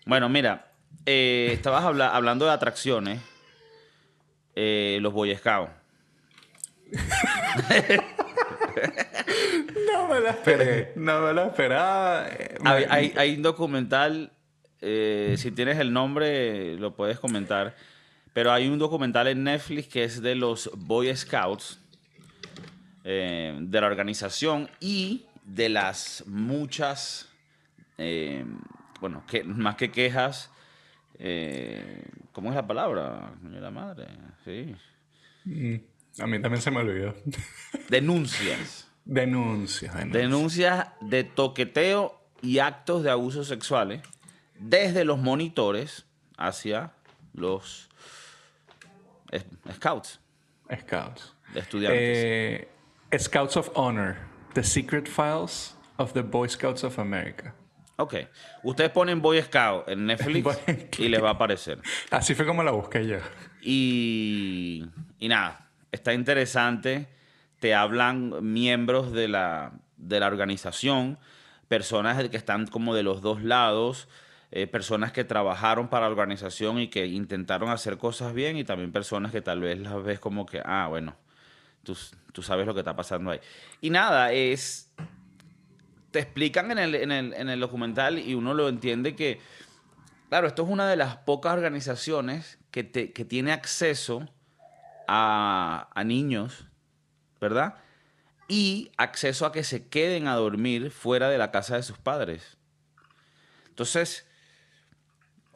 Bueno, 0.06 0.30
mira, 0.30 0.72
eh, 1.06 1.50
estabas 1.54 1.84
hablando 1.84 2.46
de 2.46 2.52
atracciones, 2.52 3.20
eh, 4.56 5.00
los 5.02 5.14
Boy 5.14 5.36
Scouts. 5.36 5.72
no 9.94 10.08
me 10.08 10.20
la 10.20 10.32
esperé, 10.32 10.92
no 10.96 11.22
me 11.22 11.34
la 11.34 11.48
esperaba. 11.48 12.26
Hay, 12.66 13.14
hay, 13.16 13.36
un 13.36 13.42
documental, 13.42 14.34
eh, 14.82 15.36
si 15.38 15.52
tienes 15.52 15.80
el 15.80 15.94
nombre 15.94 16.76
lo 16.78 16.96
puedes 16.96 17.20
comentar, 17.20 17.76
pero 18.34 18.52
hay 18.52 18.68
un 18.68 18.78
documental 18.80 19.28
en 19.28 19.44
Netflix 19.44 19.88
que 19.88 20.04
es 20.04 20.22
de 20.22 20.36
los 20.36 20.70
Boy 20.76 21.16
Scouts, 21.16 21.80
eh, 23.04 23.58
de 23.60 23.82
la 23.82 23.88
organización 23.88 24.70
y 24.80 25.26
de 25.44 25.70
las 25.70 26.24
muchas, 26.28 27.30
eh, 27.98 28.46
bueno, 29.00 29.24
que, 29.28 29.44
más 29.44 29.76
que 29.76 29.92
quejas, 29.92 30.52
eh, 31.20 32.04
¿cómo 32.32 32.50
es 32.50 32.56
la 32.56 32.68
palabra? 32.68 33.34
La 33.44 33.72
madre, 33.72 34.08
sí. 34.46 34.76
Mm, 35.46 35.76
a 36.22 36.28
mí 36.28 36.42
también 36.42 36.62
se 36.62 36.72
me 36.72 36.80
olvidó. 36.80 37.16
Denuncias. 37.90 38.88
Denuncias, 39.04 39.96
denuncias. 39.96 40.14
Denuncias 40.14 40.88
de 41.02 41.24
toqueteo 41.24 42.22
y 42.42 42.60
actos 42.60 43.04
de 43.04 43.10
abusos 43.10 43.48
sexuales 43.48 44.02
desde 44.60 45.06
los 45.06 45.18
monitores 45.18 46.06
hacia 46.38 46.94
los 47.34 47.90
Scouts. 49.74 50.20
Scouts. 50.82 51.34
estudiantes. 51.56 52.00
Eh, 52.00 52.68
Scouts 53.20 53.58
of 53.58 53.70
Honor. 53.76 54.18
The 54.54 54.64
Secret 54.64 55.08
Files 55.08 55.76
of 55.98 56.14
the 56.14 56.22
Boy 56.22 56.48
Scouts 56.48 56.84
of 56.84 56.98
America. 57.00 57.54
Ok. 57.98 58.16
Ustedes 58.64 58.90
ponen 58.92 59.22
Boy 59.22 59.42
Scout 59.42 59.88
en 59.88 60.06
Netflix 60.08 60.60
y 60.98 61.10
les 61.10 61.22
va 61.22 61.30
a 61.30 61.34
aparecer. 61.34 61.80
Así 62.10 62.36
fue 62.36 62.46
como 62.46 62.64
la 62.64 62.72
busqué 62.72 63.06
yo. 63.06 63.18
Y, 63.62 64.86
y 65.20 65.28
nada, 65.28 65.70
está 65.92 66.14
interesante. 66.14 67.08
Te 67.60 67.76
hablan 67.76 68.52
miembros 68.54 69.12
de 69.12 69.28
la, 69.28 69.74
de 69.98 70.20
la 70.20 70.28
organización, 70.28 71.20
personas 71.68 72.28
que 72.30 72.38
están 72.38 72.66
como 72.68 72.96
de 72.96 73.04
los 73.04 73.22
dos 73.22 73.44
lados. 73.44 74.08
Eh, 74.54 74.68
personas 74.68 75.14
que 75.14 75.24
trabajaron 75.24 75.88
para 75.88 76.08
la 76.08 76.12
organización 76.12 76.78
y 76.78 76.90
que 76.90 77.06
intentaron 77.06 77.70
hacer 77.70 77.98
cosas 77.98 78.34
bien 78.34 78.58
y 78.58 78.66
también 78.66 78.92
personas 78.92 79.32
que 79.32 79.42
tal 79.42 79.62
vez 79.62 79.80
las 79.80 80.04
ves 80.04 80.20
como 80.20 80.46
que, 80.46 80.62
ah, 80.66 80.88
bueno, 80.90 81.16
tú, 81.84 81.98
tú 82.32 82.42
sabes 82.42 82.66
lo 82.66 82.74
que 82.74 82.82
está 82.82 82.96
pasando 82.96 83.32
ahí. 83.32 83.40
Y 83.82 83.90
nada, 83.90 84.32
es... 84.32 84.92
Te 86.12 86.20
explican 86.20 86.72
en 86.72 86.80
el, 86.80 86.96
en 86.96 87.12
el, 87.12 87.34
en 87.34 87.50
el 87.50 87.60
documental 87.60 88.20
y 88.20 88.34
uno 88.34 88.54
lo 88.54 88.68
entiende 88.68 89.16
que, 89.16 89.40
claro, 90.28 90.48
esto 90.48 90.64
es 90.64 90.70
una 90.70 90.90
de 90.90 90.98
las 90.98 91.16
pocas 91.18 91.54
organizaciones 91.54 92.60
que, 92.70 92.84
te, 92.84 93.14
que 93.14 93.24
tiene 93.24 93.54
acceso 93.54 94.28
a, 95.08 95.88
a 95.94 96.04
niños, 96.04 96.66
¿verdad? 97.40 97.76
Y 98.50 98.92
acceso 98.98 99.46
a 99.46 99.54
que 99.54 99.64
se 99.64 99.88
queden 99.88 100.28
a 100.28 100.36
dormir 100.36 100.92
fuera 100.92 101.30
de 101.30 101.38
la 101.38 101.50
casa 101.50 101.78
de 101.78 101.84
sus 101.84 101.98
padres. 101.98 102.58
Entonces, 103.70 104.28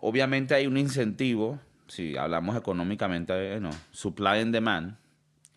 Obviamente 0.07 0.53
hay 0.53 0.67
un 0.67 0.77
incentivo, 0.77 1.59
si 1.87 2.15
hablamos 2.15 2.55
económicamente, 2.55 3.55
eh, 3.55 3.59
no, 3.59 3.71
supply 3.91 4.39
and 4.39 4.53
demand, 4.53 4.97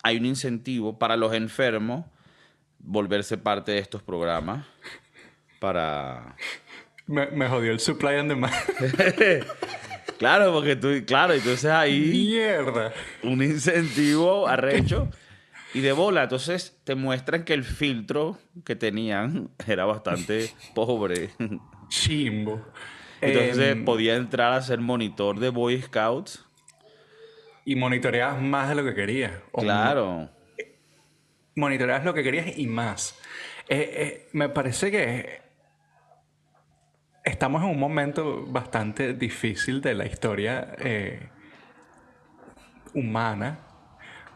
hay 0.02 0.17
un 0.17 0.26
incentivo 0.26 0.99
para 0.99 1.17
los 1.17 1.33
enfermos 1.35 2.05
volverse 2.78 3.37
parte 3.37 3.73
de 3.73 3.78
estos 3.78 4.02
programas 4.02 4.67
para... 5.59 6.37
Me, 7.07 7.49
jodió 7.49 7.73
el 7.73 7.81
supply 7.81 8.17
and 8.17 8.28
demand. 8.28 8.52
claro, 10.19 10.52
porque 10.52 10.76
tú, 10.76 10.88
claro, 11.07 11.33
entonces 11.33 11.64
ahí... 11.71 12.11
Mierda. 12.11 12.93
Un 13.23 13.43
incentivo 13.43 14.47
arrecho 14.47 15.09
y 15.73 15.81
de 15.81 15.93
bola. 15.93 16.25
Entonces 16.25 16.78
te 16.85 16.95
muestran 16.95 17.45
que 17.45 17.55
el 17.55 17.64
filtro 17.64 18.38
que 18.64 18.76
tenían 18.76 19.49
era 19.67 19.87
bastante 19.87 20.50
pobre. 20.75 21.31
Chimbo. 21.88 22.62
Entonces 23.21 23.59
em, 23.59 23.85
podía 23.85 24.17
entrar 24.17 24.52
a 24.52 24.62
ser 24.62 24.81
monitor 24.81 25.40
de 25.40 25.49
Boy 25.49 25.81
Scouts. 25.81 26.45
Y 27.69 27.77
monitoreabas 27.77 28.41
más 28.41 28.71
de 28.71 28.75
lo 28.77 28.83
que 28.83 28.95
querías. 28.95 29.33
Claro. 29.53 30.31
Monitoreabas 31.55 32.03
lo 32.03 32.15
que 32.15 32.23
querías 32.23 32.57
y 32.57 32.67
más. 32.67 33.15
Eh, 33.69 33.91
eh, 33.93 34.29
me 34.33 34.49
parece 34.49 34.91
que 34.91 35.43
estamos 37.25 37.63
en 37.63 37.69
un 37.69 37.79
momento 37.79 38.47
bastante 38.47 39.13
difícil 39.13 39.83
de 39.83 39.95
la 39.95 40.07
historia 40.07 40.75
eh, 40.79 41.29
humana, 42.95 43.59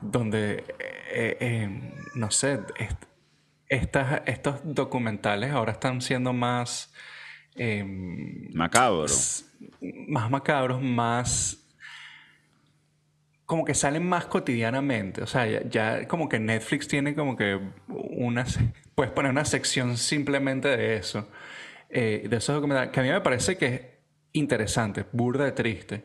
donde, 0.03 0.65
no 2.15 2.31
sé, 2.31 2.61
estos 3.71 4.61
documentales 4.63 5.53
ahora 5.53 5.73
están 5.73 6.03
siendo 6.03 6.35
más 6.35 6.93
Em, 7.55 8.49
macabros. 8.55 9.45
Más 10.09 10.31
macabros, 10.31 10.81
más... 10.81 11.59
Como 13.53 13.67
que 13.67 13.75
salen 13.75 14.09
más 14.09 14.25
cotidianamente. 14.25 15.21
O 15.21 15.27
sea, 15.27 15.69
ya, 15.69 16.09
como 16.09 16.27
que 16.27 16.39
Netflix 16.41 16.89
tiene 16.89 17.15
como 17.15 17.37
que 17.37 17.61
una... 17.87 18.47
Puedes 18.95 19.13
poner 19.13 19.31
una 19.31 19.45
sección 19.45 19.99
simplemente 19.99 20.69
de 20.69 20.97
eso. 20.97 21.29
Eh, 21.91 22.27
de 22.31 22.37
esos 22.39 22.55
documentales. 22.55 22.93
Que 22.93 23.01
a 23.01 23.03
mí 23.03 23.11
me 23.11 23.21
parece 23.21 23.59
que 23.59 23.67
es 23.67 23.83
interesante, 24.33 25.05
burda 25.13 25.45
de 25.45 25.53
triste, 25.53 26.03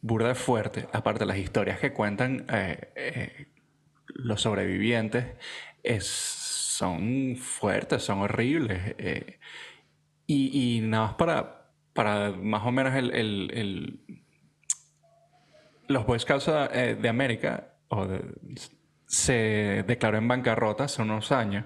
burda 0.00 0.28
de 0.28 0.36
fuerte. 0.36 0.86
Aparte 0.92 1.26
las 1.26 1.38
historias 1.38 1.80
que 1.80 1.92
cuentan 1.92 2.46
eh, 2.52 2.92
eh, 2.94 3.46
los 4.06 4.42
sobrevivientes 4.42 5.24
es, 5.82 6.06
son 6.06 7.34
fuertes, 7.34 8.04
son 8.04 8.20
horribles. 8.20 8.94
Y, 10.28 10.82
nada 10.84 11.06
más 11.06 11.14
para, 11.14 11.72
para 11.92 12.30
más 12.30 12.64
o 12.64 12.70
menos 12.70 12.94
el, 12.94 14.22
los 15.88 16.06
Boy 16.06 16.18
Scouts 16.18 16.50
eh, 16.72 16.96
de 17.00 17.08
América 17.08 17.74
se 19.06 19.84
declaró 19.86 20.18
en 20.18 20.28
bancarrota 20.28 20.84
hace 20.84 21.02
unos 21.02 21.30
años 21.32 21.64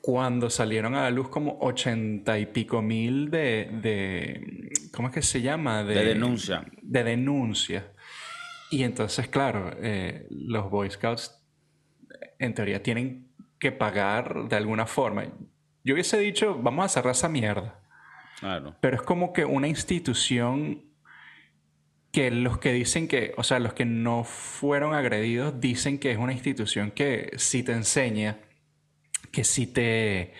cuando 0.00 0.50
salieron 0.50 0.94
a 0.94 1.02
la 1.02 1.10
luz 1.10 1.28
como 1.28 1.58
ochenta 1.60 2.38
y 2.38 2.46
pico 2.46 2.80
mil 2.80 3.28
de, 3.30 3.70
de 3.82 4.70
¿cómo 4.92 5.08
es 5.08 5.14
que 5.14 5.22
se 5.22 5.42
llama? 5.42 5.82
De, 5.82 6.04
denuncia. 6.04 6.64
De 6.80 7.02
denuncia. 7.02 7.92
Y 8.70 8.84
entonces, 8.84 9.28
claro, 9.28 9.72
eh, 9.80 10.26
los 10.30 10.70
Boy 10.70 10.90
Scouts 10.90 11.44
en 12.38 12.54
teoría 12.54 12.82
tienen 12.82 13.28
que 13.58 13.72
pagar 13.72 14.48
de 14.48 14.56
alguna 14.56 14.86
forma. 14.86 15.24
Yo 15.82 15.94
hubiese 15.94 16.18
dicho, 16.18 16.56
vamos 16.60 16.84
a 16.84 16.88
cerrar 16.88 17.12
esa 17.12 17.28
mierda. 17.28 17.80
Claro. 18.38 18.76
Pero 18.80 18.96
es 18.96 19.02
como 19.02 19.32
que 19.32 19.44
una 19.44 19.66
institución 19.66 20.84
que 22.16 22.30
los 22.30 22.56
que 22.56 22.72
dicen 22.72 23.08
que, 23.08 23.34
o 23.36 23.42
sea, 23.42 23.58
los 23.58 23.74
que 23.74 23.84
no 23.84 24.24
fueron 24.24 24.94
agredidos 24.94 25.60
dicen 25.60 25.98
que 25.98 26.12
es 26.12 26.16
una 26.16 26.32
institución 26.32 26.90
que 26.90 27.30
sí 27.36 27.62
te 27.62 27.72
enseña, 27.72 28.38
que 29.30 29.44
sí 29.44 29.66
te, 29.66 30.32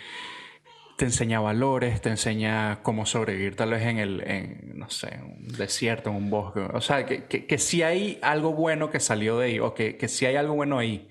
te 0.96 1.04
enseña 1.04 1.38
valores, 1.38 2.00
te 2.00 2.08
enseña 2.08 2.82
cómo 2.82 3.04
sobrevivir 3.04 3.56
tal 3.56 3.72
vez 3.72 3.82
en 3.82 3.98
el, 3.98 4.22
en, 4.22 4.72
no 4.78 4.88
sé, 4.88 5.20
un 5.22 5.48
desierto, 5.48 6.08
en 6.08 6.16
un 6.16 6.30
bosque. 6.30 6.60
O 6.60 6.80
sea, 6.80 7.04
que, 7.04 7.26
que, 7.26 7.58
sí 7.58 7.82
hay 7.82 8.18
algo 8.22 8.54
bueno 8.54 8.88
que 8.88 8.98
salió 8.98 9.38
de 9.38 9.46
ahí, 9.48 9.58
o 9.58 9.74
que, 9.74 9.98
que 9.98 10.08
sí 10.08 10.24
hay 10.24 10.36
algo 10.36 10.54
bueno 10.54 10.78
ahí. 10.78 11.10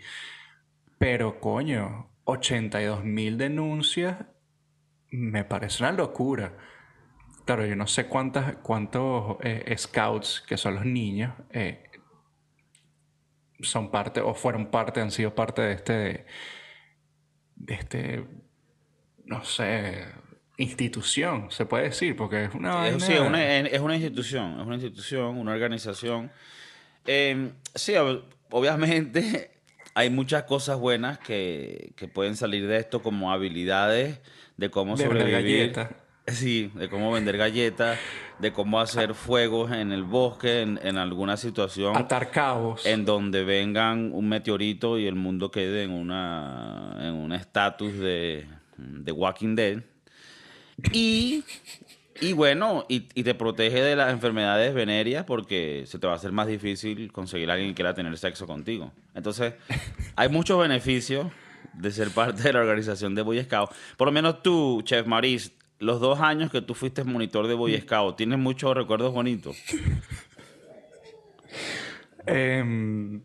Pero 0.97 1.39
coño, 1.39 2.09
82 2.23 3.03
mil 3.03 3.37
denuncias 3.37 4.17
me 5.11 5.43
parece 5.43 5.83
una 5.83 5.91
locura. 5.91 6.57
Claro, 7.45 7.63
yo 7.65 7.75
no 7.75 7.85
sé 7.85 8.07
cuántas, 8.07 8.55
cuántos 8.57 9.37
eh, 9.41 9.75
scouts, 9.77 10.43
que 10.47 10.57
son 10.57 10.75
los 10.75 10.85
niños, 10.85 11.31
eh, 11.51 11.83
son 13.61 13.91
parte 13.91 14.19
o 14.19 14.33
fueron 14.33 14.71
parte, 14.71 14.99
han 14.99 15.11
sido 15.11 15.35
parte 15.35 15.61
de 15.61 15.73
este, 15.73 16.25
de 17.55 17.73
este, 17.73 18.25
no 19.25 19.43
sé, 19.43 20.05
institución, 20.57 21.51
se 21.51 21.67
puede 21.67 21.85
decir, 21.85 22.15
porque 22.15 22.45
es 22.45 22.55
una... 22.55 22.99
Sí, 22.99 23.13
es 23.13 23.19
una, 23.19 23.59
es 23.59 23.79
una 23.79 23.95
institución, 23.95 24.59
es 24.59 24.65
una 24.65 24.75
institución, 24.75 25.37
una 25.37 25.51
organización. 25.51 26.31
Em, 27.05 27.51
sí, 27.75 27.93
obviamente 28.49 29.51
hay 29.93 30.09
muchas 30.09 30.43
cosas 30.43 30.79
buenas 30.79 31.19
que, 31.19 31.93
que, 31.95 32.07
pueden 32.07 32.35
salir 32.35 32.67
de 32.67 32.77
esto, 32.77 33.03
como 33.03 33.31
habilidades 33.31 34.19
de 34.57 34.71
cómo 34.71 34.95
de 34.95 35.03
sobrevivir. 35.03 35.73
Sí, 36.27 36.71
de 36.73 36.89
cómo 36.89 37.11
vender 37.11 37.37
galletas, 37.37 37.99
de 38.39 38.51
cómo 38.51 38.79
hacer 38.79 39.13
fuegos 39.13 39.71
en 39.71 39.91
el 39.91 40.03
bosque, 40.03 40.61
en, 40.61 40.97
alguna 40.97 41.37
situación. 41.37 41.95
Atar 41.95 42.31
cabos. 42.31 42.83
En 42.85 43.05
donde 43.05 43.43
vengan 43.43 44.09
un 44.11 44.27
meteorito 44.27 44.97
y 44.97 45.05
el 45.05 45.13
mundo 45.13 45.51
quede 45.51 45.83
en 45.83 45.91
una 45.91 46.95
en 46.99 47.13
un 47.13 47.31
estatus 47.31 47.93
de, 47.99 48.47
de 48.77 49.11
Walking 49.11 49.55
Dead. 49.55 49.83
Y, 50.91 51.43
y 52.19 52.33
bueno, 52.33 52.85
y, 52.89 53.07
y, 53.13 53.23
te 53.23 53.35
protege 53.35 53.81
de 53.81 53.95
las 53.95 54.11
enfermedades 54.11 54.73
venéreas 54.73 55.25
porque 55.25 55.83
se 55.85 55.99
te 55.99 56.07
va 56.07 56.13
a 56.13 56.15
hacer 56.15 56.31
más 56.31 56.47
difícil 56.47 57.11
conseguir 57.11 57.51
a 57.51 57.53
alguien 57.53 57.69
que 57.71 57.75
quiera 57.75 57.93
tener 57.93 58.17
sexo 58.17 58.47
contigo. 58.47 58.91
Entonces, 59.13 59.53
hay 60.15 60.29
muchos 60.29 60.59
beneficios 60.59 61.27
de 61.73 61.91
ser 61.91 62.09
parte 62.09 62.41
de 62.41 62.53
la 62.53 62.61
organización 62.61 63.13
de 63.13 63.21
Boy 63.21 63.43
Scout. 63.43 63.69
Por 63.95 64.07
lo 64.07 64.11
menos 64.11 64.41
tú, 64.41 64.81
Chef 64.83 65.05
Maris, 65.05 65.53
los 65.79 65.99
dos 65.99 66.19
años 66.19 66.51
que 66.51 66.61
tú 66.61 66.73
fuiste 66.73 67.03
monitor 67.03 67.47
de 67.47 67.53
Boy 67.53 67.79
Scout, 67.81 68.17
¿tienes 68.17 68.39
muchos 68.39 68.75
recuerdos 68.75 69.13
bonitos? 69.13 69.57
Em, 72.27 73.21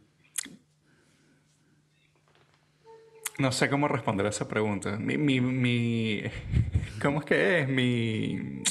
no 3.38 3.50
sé 3.50 3.70
cómo 3.70 3.88
responder 3.88 4.26
a 4.26 4.28
esa 4.28 4.46
pregunta. 4.46 4.98
Mi, 4.98 5.16
mi, 5.16 6.22
¿Cómo 7.02 7.20
es 7.20 7.24
que 7.24 7.60
es? 7.60 7.68
Mi, 7.68 8.62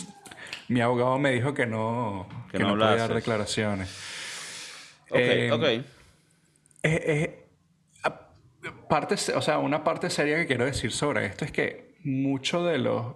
mi 0.67 0.81
abogado 0.81 1.17
me 1.17 1.31
dijo 1.31 1.53
que 1.53 1.65
no, 1.65 2.27
que, 2.51 2.59
no, 2.59 2.77
podía 2.77 2.95
dar 2.95 3.13
declaraciones. 3.13 3.89
Ok, 5.09 5.17
em, 5.17 5.51
ok. 5.51 5.63
Es, 6.83 7.29
parte, 8.88 9.15
o 9.36 9.41
sea, 9.41 9.57
una 9.59 9.83
parte 9.83 10.09
seria 10.09 10.38
que 10.38 10.48
quiero 10.48 10.65
decir 10.65 10.91
sobre 10.91 11.25
esto 11.25 11.45
es 11.45 11.51
que 11.51 11.95
mucho 12.03 12.63
de 12.65 12.77
los 12.77 13.15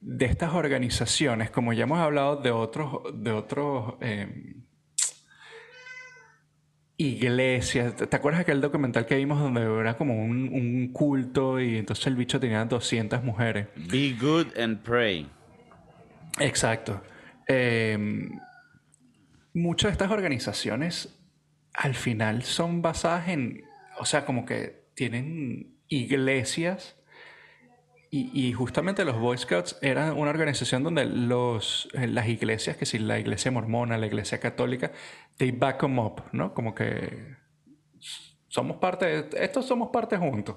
de 0.00 0.26
estas 0.26 0.54
organizaciones, 0.54 1.50
como 1.50 1.72
ya 1.72 1.84
hemos 1.84 1.98
hablado 1.98 2.36
de 2.36 2.50
otros, 2.50 3.02
de 3.14 3.32
otros 3.32 3.94
em, 4.00 4.64
iglesias. 6.96 7.96
¿Te 7.96 8.16
acuerdas 8.16 8.42
aquel 8.42 8.60
documental 8.60 9.06
que 9.06 9.16
vimos 9.16 9.40
donde 9.40 9.62
era 9.62 9.96
como 9.96 10.22
un, 10.22 10.90
culto 10.92 11.60
y 11.60 11.78
entonces 11.78 12.06
el 12.06 12.16
bicho 12.16 12.38
tenía 12.38 12.64
200 12.64 13.22
mujeres? 13.22 13.68
Be 13.76 14.16
good 14.20 14.58
and 14.58 14.82
pray. 14.82 15.28
Exacto. 16.38 17.02
Em, 17.46 18.38
muchas 19.54 19.90
de 19.90 19.92
estas 19.92 20.10
organizaciones 20.10 21.14
al 21.72 21.94
final 21.94 22.42
son 22.42 22.82
basadas 22.82 23.28
en, 23.28 23.62
o 23.98 24.04
sea, 24.04 24.24
como 24.24 24.44
que 24.44 24.88
tienen 24.94 25.78
iglesias 25.88 26.97
y, 28.10 28.52
justamente 28.54 29.04
los 29.04 29.18
Boy 29.18 29.36
Scouts 29.36 29.78
eran 29.82 30.16
una 30.16 30.30
organización 30.30 30.82
donde 30.82 31.04
los, 31.04 31.90
eh, 31.92 32.06
las 32.06 32.26
iglesias, 32.26 32.78
que 32.78 32.86
si 32.86 32.98
la 32.98 33.18
iglesia 33.18 33.50
mormona, 33.50 33.98
la 33.98 34.06
iglesia 34.06 34.40
católica, 34.40 34.92
they 35.36 35.50
back 35.50 35.80
them 35.80 35.98
up, 35.98 36.22
¿no? 36.32 36.54
Como 36.54 36.74
que 36.74 37.36
somos 38.48 38.78
parte, 38.78 39.06
de, 39.06 39.44
estos 39.44 39.66
somos 39.66 39.90
parte 39.90 40.16
juntos. 40.16 40.56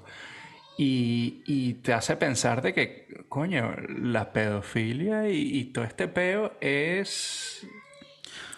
Y, 0.78 1.42
y, 1.46 1.74
te 1.74 1.92
hace 1.92 2.16
pensar 2.16 2.62
de 2.62 2.72
que, 2.72 3.26
coño, 3.28 3.74
la 3.86 4.32
pedofilia 4.32 5.28
y, 5.28 5.64
todo 5.66 5.84
este 5.84 6.08
peo 6.08 6.54
es... 6.60 7.66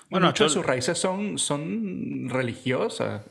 Bueno, 0.08 0.28
muchas 0.28 0.50
de 0.50 0.54
sus 0.54 0.64
raíces 0.64 0.96
son, 0.96 1.38
son 1.38 2.28
religiosas. 2.28 3.22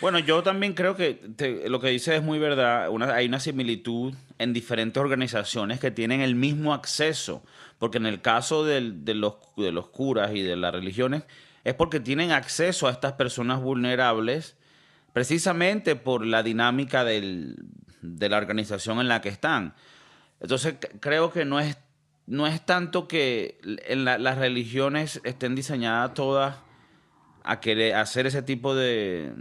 Bueno, 0.00 0.18
yo 0.18 0.42
también 0.42 0.74
creo 0.74 0.94
que 0.94 1.20
lo 1.66 1.80
que 1.80 1.88
dice 1.88 2.16
es 2.16 2.22
muy 2.22 2.38
verdad. 2.38 2.88
hay 3.14 3.26
una 3.26 3.40
similitud 3.40 4.12
en 4.38 4.52
diferentes 4.52 5.00
organizaciones 5.00 5.80
que 5.80 5.90
tienen 5.90 6.20
el 6.20 6.34
mismo 6.34 6.74
acceso. 6.74 7.42
Porque 7.78 7.98
en 7.98 8.06
el 8.06 8.20
caso 8.20 8.64
de, 8.64 8.80
los, 9.14 9.36
curas 9.86 10.32
y 10.34 10.42
de 10.42 10.56
las 10.56 10.72
religiones, 10.72 11.24
es 11.64 11.74
porque 11.74 11.98
tienen 11.98 12.30
acceso 12.30 12.86
a 12.86 12.90
estas 12.90 13.14
personas 13.14 13.60
vulnerables 13.60 14.56
precisamente 15.12 15.96
por 15.96 16.24
la 16.24 16.42
dinámica 16.42 17.04
de 17.04 17.56
la 18.02 18.36
organización 18.36 19.00
en 19.00 19.08
la 19.08 19.20
que 19.20 19.30
están. 19.30 19.74
Entonces, 20.40 20.74
creo 21.00 21.32
que 21.32 21.44
no 21.44 21.58
es, 21.58 21.76
tanto 22.64 23.08
que 23.08 23.58
las 23.62 24.38
religiones 24.38 25.20
estén 25.24 25.54
diseñadas 25.54 26.14
todas 26.14 26.56
a 27.44 27.60
querer 27.60 27.94
hacer 27.94 28.26
ese 28.26 28.42
tipo 28.42 28.74
de, 28.74 29.32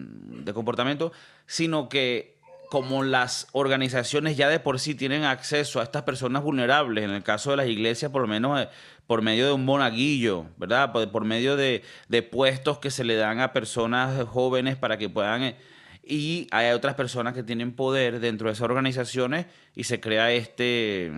comportamiento, 0.53 1.11
sino 1.45 1.89
que 1.89 2.37
como 2.69 3.03
las 3.03 3.47
organizaciones 3.51 4.37
ya 4.37 4.47
de 4.47 4.59
por 4.59 4.79
sí 4.79 4.95
tienen 4.95 5.25
acceso 5.25 5.79
a 5.79 5.83
estas 5.83 6.03
personas 6.03 6.41
vulnerables, 6.43 7.03
en 7.03 7.11
el 7.11 7.23
caso 7.23 7.51
de 7.51 7.57
las 7.57 7.67
iglesias, 7.67 8.11
por 8.11 8.21
lo 8.21 8.27
menos 8.29 8.61
eh, 8.61 8.69
por 9.07 9.21
medio 9.21 9.45
de 9.45 9.51
un 9.51 9.65
monaguillo, 9.65 10.45
¿verdad? 10.57 10.93
Por, 10.93 11.25
medio 11.25 11.57
de, 11.57 11.83
puestos 12.31 12.79
que 12.79 12.89
se 12.89 13.03
le 13.03 13.15
dan 13.15 13.41
a 13.41 13.51
personas 13.51 14.25
jóvenes 14.27 14.77
para 14.77 14.97
que 14.97 15.09
puedan... 15.09 15.43
Eh, 15.43 15.55
y 16.03 16.47
hay 16.51 16.71
otras 16.71 16.95
personas 16.95 17.33
que 17.33 17.43
tienen 17.43 17.73
poder 17.73 18.19
dentro 18.19 18.47
de 18.47 18.53
esas 18.53 18.65
organizaciones 18.65 19.45
y 19.75 19.83
se 19.83 19.99
crea 19.99 20.31
este, 20.31 21.11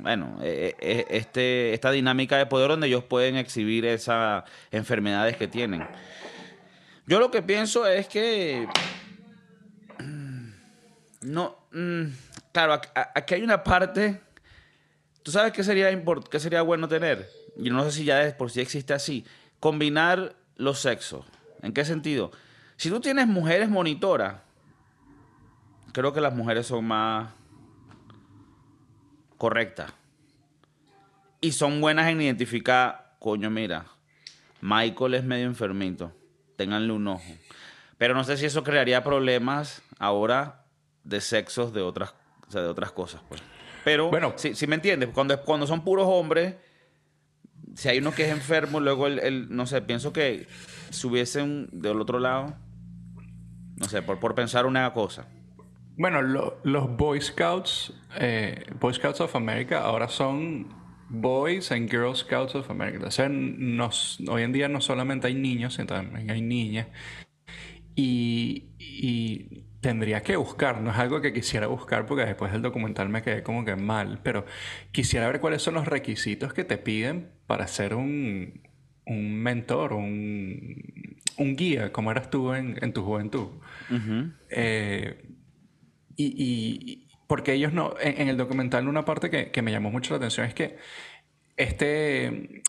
bueno, 0.00 0.38
eh, 0.42 1.06
este, 1.10 1.74
esta 1.74 1.90
dinámica 1.90 2.36
de 2.36 2.46
poder 2.46 2.68
donde 2.68 2.86
ellos 2.86 3.04
pueden 3.04 3.36
exhibir 3.36 3.84
esas 3.84 4.44
enfermedades 4.70 5.36
que 5.36 5.46
tienen. 5.46 5.86
Yo 7.06 7.20
lo 7.20 7.30
que 7.30 7.42
pienso 7.42 7.86
es 7.86 8.08
que. 8.08 8.66
Mm, 9.98 10.50
no. 11.22 11.58
Mm, 11.72 12.04
claro, 12.52 12.80
aquí 13.14 13.34
hay 13.34 13.42
una 13.42 13.62
parte. 13.62 14.20
¿Tú 15.22 15.30
sabes 15.30 15.52
qué 15.52 15.62
sería, 15.62 15.90
qué 16.30 16.40
sería 16.40 16.62
bueno 16.62 16.88
tener? 16.88 17.28
Y 17.56 17.70
no 17.70 17.84
sé 17.84 17.92
si 17.92 18.04
ya 18.04 18.22
es 18.22 18.34
por 18.34 18.50
si 18.50 18.60
existe 18.60 18.94
así. 18.94 19.24
Combinar 19.60 20.34
los 20.56 20.80
sexos. 20.80 21.24
¿En 21.62 21.72
qué 21.72 21.84
sentido? 21.84 22.30
Si 22.76 22.90
tú 22.90 23.00
tienes 23.00 23.26
mujeres 23.26 23.68
monitoras, 23.68 24.36
creo 25.92 26.12
que 26.12 26.20
las 26.20 26.34
mujeres 26.34 26.66
son 26.66 26.84
más 26.84 27.30
correctas. 29.38 29.92
Y 31.40 31.52
son 31.52 31.80
buenas 31.80 32.08
en 32.08 32.20
identificar, 32.20 33.16
coño, 33.18 33.50
mira, 33.50 33.86
Michael 34.60 35.14
es 35.14 35.24
medio 35.24 35.46
enfermito 35.46 36.12
ténganle 36.56 36.92
un 36.92 37.06
ojo. 37.08 37.32
Pero 37.98 38.14
no 38.14 38.24
sé 38.24 38.36
si 38.36 38.46
eso 38.46 38.64
crearía 38.64 39.04
problemas 39.04 39.82
ahora 39.98 40.64
de 41.04 41.20
sexos 41.20 41.72
de 41.72 41.82
otras, 41.82 42.14
de 42.50 42.60
otras 42.60 42.92
cosas, 42.92 43.22
pues. 43.28 43.42
Pero, 43.84 44.08
bueno, 44.08 44.32
si, 44.36 44.66
me 44.66 44.76
entiendes, 44.76 45.10
cuando, 45.10 45.40
cuando 45.42 45.66
son 45.66 45.84
puros 45.84 46.06
hombres, 46.08 46.54
si 47.74 47.88
hay 47.88 47.98
uno 47.98 48.12
que 48.12 48.24
es 48.24 48.30
enfermo, 48.30 48.80
luego 48.80 49.06
el, 49.06 49.54
no 49.54 49.66
sé, 49.66 49.82
pienso 49.82 50.12
que 50.12 50.46
si 50.90 51.06
hubiesen 51.06 51.68
del 51.70 52.00
otro 52.00 52.18
lado, 52.18 52.54
no 53.76 53.86
sé, 53.86 54.00
por, 54.00 54.20
por 54.20 54.34
pensar 54.34 54.64
una 54.64 54.90
cosa. 54.94 55.26
Bueno, 55.96 56.22
los 56.22 56.96
Boy 56.96 57.20
Scouts, 57.20 57.92
eh, 58.18 58.64
Boy 58.80 58.94
Scouts 58.94 59.20
of 59.20 59.36
America, 59.36 59.80
ahora 59.80 60.08
son 60.08 60.66
Boys 61.08 61.70
and 61.70 61.88
Girl 61.88 62.16
Scouts 62.16 62.56
of 62.56 62.70
America. 62.70 63.06
O 63.06 63.10
sea, 63.10 63.26
hoy 63.26 64.42
en 64.42 64.52
día 64.52 64.68
no 64.68 64.80
solamente 64.80 65.28
hay 65.28 65.34
niños, 65.34 65.74
sino 65.74 65.86
también 65.86 66.30
hay 66.30 66.42
niñas. 66.42 66.88
Y, 67.94 68.70
tendría 69.80 70.22
que 70.22 70.36
buscar, 70.36 70.80
no 70.80 70.90
es 70.90 70.96
algo 70.96 71.20
que 71.20 71.34
quisiera 71.34 71.66
buscar 71.66 72.06
porque 72.06 72.24
después 72.24 72.50
del 72.50 72.62
documental 72.62 73.10
me 73.10 73.20
quedé 73.20 73.42
como 73.42 73.66
que 73.66 73.76
mal, 73.76 74.18
pero 74.22 74.46
quisiera 74.92 75.26
ver 75.26 75.40
cuáles 75.40 75.60
son 75.60 75.74
los 75.74 75.86
requisitos 75.86 76.54
que 76.54 76.64
te 76.64 76.78
piden 76.78 77.28
para 77.46 77.66
ser 77.66 77.94
un, 77.94 78.62
mentor, 79.06 79.92
un, 79.92 81.18
un 81.36 81.56
guía, 81.56 81.92
como 81.92 82.10
eras 82.10 82.30
tú 82.30 82.54
en, 82.54 82.92
tu 82.94 83.04
juventud. 83.04 83.48
Eh, 84.48 85.33
y, 86.16 87.08
porque 87.26 87.54
ellos 87.54 87.72
no, 87.72 87.94
en, 88.00 88.28
el 88.28 88.36
documental 88.36 88.88
una 88.88 89.04
parte 89.04 89.30
que, 89.30 89.62
me 89.62 89.72
llamó 89.72 89.90
mucho 89.90 90.12
la 90.12 90.18
atención 90.18 90.46
es 90.46 90.54
que 90.54 90.76
este, 91.56 92.62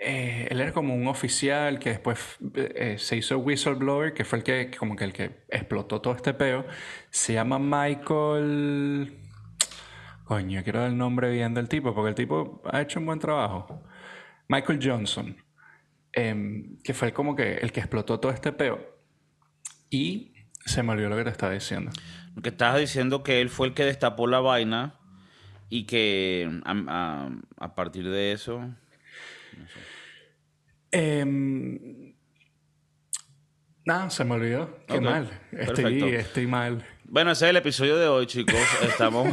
eh, 0.00 0.48
él 0.50 0.60
era 0.60 0.72
como 0.72 0.94
un 0.94 1.06
oficial 1.06 1.78
que 1.78 1.90
después 1.90 2.18
eh, 2.54 2.96
se 2.98 3.16
hizo 3.16 3.38
whistleblower, 3.38 4.12
que 4.12 4.24
fue 4.24 4.38
el 4.38 4.44
que, 4.44 4.70
como 4.76 4.96
que 4.96 5.04
el 5.04 5.12
que 5.12 5.44
explotó 5.48 6.00
todo 6.00 6.14
este 6.14 6.34
peo. 6.34 6.66
Se 7.10 7.34
llama 7.34 7.58
Michael... 7.58 9.20
Coño, 10.24 10.62
quiero 10.62 10.80
dar 10.80 10.88
el 10.88 10.96
nombre 10.96 11.30
bien 11.30 11.52
del 11.52 11.68
tipo, 11.68 11.94
porque 11.94 12.08
el 12.08 12.14
tipo 12.14 12.62
ha 12.64 12.80
hecho 12.80 12.98
un 12.98 13.06
buen 13.06 13.18
trabajo. 13.18 13.82
Michael 14.48 14.80
Johnson, 14.82 15.36
em, 16.12 16.78
que 16.82 16.94
fue 16.94 17.12
como 17.12 17.36
que 17.36 17.54
el 17.54 17.72
que 17.72 17.80
explotó 17.80 18.20
todo 18.20 18.32
este 18.32 18.52
peo. 18.52 18.80
Y 19.90 20.34
se 20.64 20.82
me 20.82 20.92
olvidó 20.92 21.10
lo 21.10 21.16
que 21.16 21.24
te 21.24 21.30
estaba 21.30 21.52
diciendo. 21.52 21.90
Que 22.42 22.48
estabas 22.48 22.80
diciendo 22.80 23.22
que 23.22 23.40
él 23.40 23.48
fue 23.48 23.68
el 23.68 23.74
que 23.74 23.84
destapó 23.84 24.26
la 24.26 24.40
vaina 24.40 24.94
y 25.70 25.84
que 25.84 26.60
a, 26.64 27.74
partir 27.74 28.08
de 28.08 28.32
eso... 28.32 28.68
Em, 30.90 32.14
nada, 33.84 34.10
se 34.10 34.24
me 34.24 34.34
olvidó. 34.34 34.78
Qué 34.86 35.00
mal. 35.00 35.28
Estoy, 35.52 36.02
estoy 36.14 36.46
mal. 36.46 36.84
Bueno, 37.06 37.30
ese 37.30 37.44
es 37.44 37.50
el 37.50 37.56
episodio 37.56 37.96
de 37.96 38.08
hoy, 38.08 38.26
chicos. 38.26 38.56
Estamos. 38.82 39.28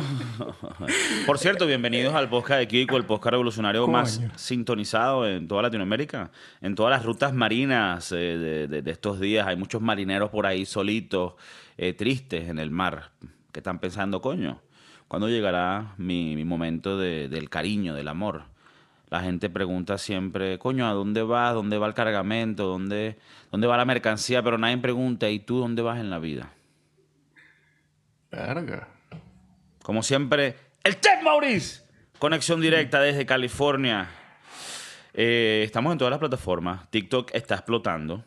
Por 1.26 1.40
cierto, 1.40 1.66
bienvenidos 1.66 2.14
al 2.14 2.30
podcast 2.30 2.60
de 2.60 2.68
Kiko, 2.68 2.98
el 2.98 3.06
podcast 3.06 3.32
revolucionario 3.32 3.88
más 3.88 4.22
sintonizado 4.36 5.28
en 5.28 5.48
toda 5.48 5.64
Latinoamérica. 5.64 6.32
En 6.62 6.76
todas 6.76 6.92
las 6.92 7.06
rutas 7.06 7.34
marinas 7.34 8.12
eh, 8.12 8.68
de, 8.70 8.92
estos 8.92 9.22
días. 9.22 9.48
Hay 9.48 9.56
muchos 9.56 9.82
marineros 9.82 10.30
por 10.30 10.46
ahí 10.46 10.66
solitos, 10.66 11.34
eh, 11.82 11.94
tristes 11.94 12.48
en 12.48 12.60
el 12.60 12.70
mar, 12.70 13.10
que 13.52 13.60
están 13.60 13.80
pensando, 13.80 14.22
coño, 14.22 14.62
¿cuándo 15.08 15.28
llegará 15.30 15.96
mi, 15.98 16.46
momento 16.46 16.96
del 16.96 17.50
cariño, 17.50 17.96
del 17.96 18.08
amor? 18.08 18.44
La 19.10 19.22
gente 19.22 19.50
pregunta 19.50 19.98
siempre, 19.98 20.60
coño, 20.60 20.88
¿a 20.88 20.94
dónde 20.94 21.24
vas? 21.24 21.56
¿Dónde 21.56 21.80
va 21.80 21.88
el 21.88 21.96
cargamento? 21.96 22.67
¿Dónde, 22.67 23.17
dónde 23.50 23.65
va 23.65 23.78
la 23.78 23.86
mercancía? 23.86 24.44
Pero 24.44 24.60
nadie 24.60 24.78
pregunta, 24.78 25.28
¿y 25.28 25.39
tú 25.39 25.58
dónde 25.58 25.82
vas 25.82 26.00
en 26.00 26.12
la 26.12 26.20
vida? 26.20 26.54
Verga. 28.30 28.88
Como 29.82 30.04
siempre, 30.04 30.56
el 30.84 30.98
Ted 30.98 31.24
Maurice. 31.24 31.82
Conexión 32.20 32.62
directa 32.62 33.02
desde 33.02 33.26
California. 33.26 34.08
Eh, 35.15 35.63
estamos 35.65 35.91
en 35.94 35.98
todas 35.98 36.12
las 36.12 36.20
plataformas. 36.20 36.91
TikTok 36.91 37.32
está 37.34 37.56
explotando. 37.56 38.24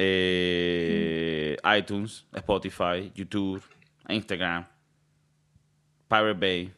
Eh, 0.00 1.56
iTunes, 1.76 2.24
Spotify, 2.32 3.10
YouTube, 3.14 3.60
Instagram, 4.08 4.64
Pirate 6.08 6.38
Bay, 6.38 6.72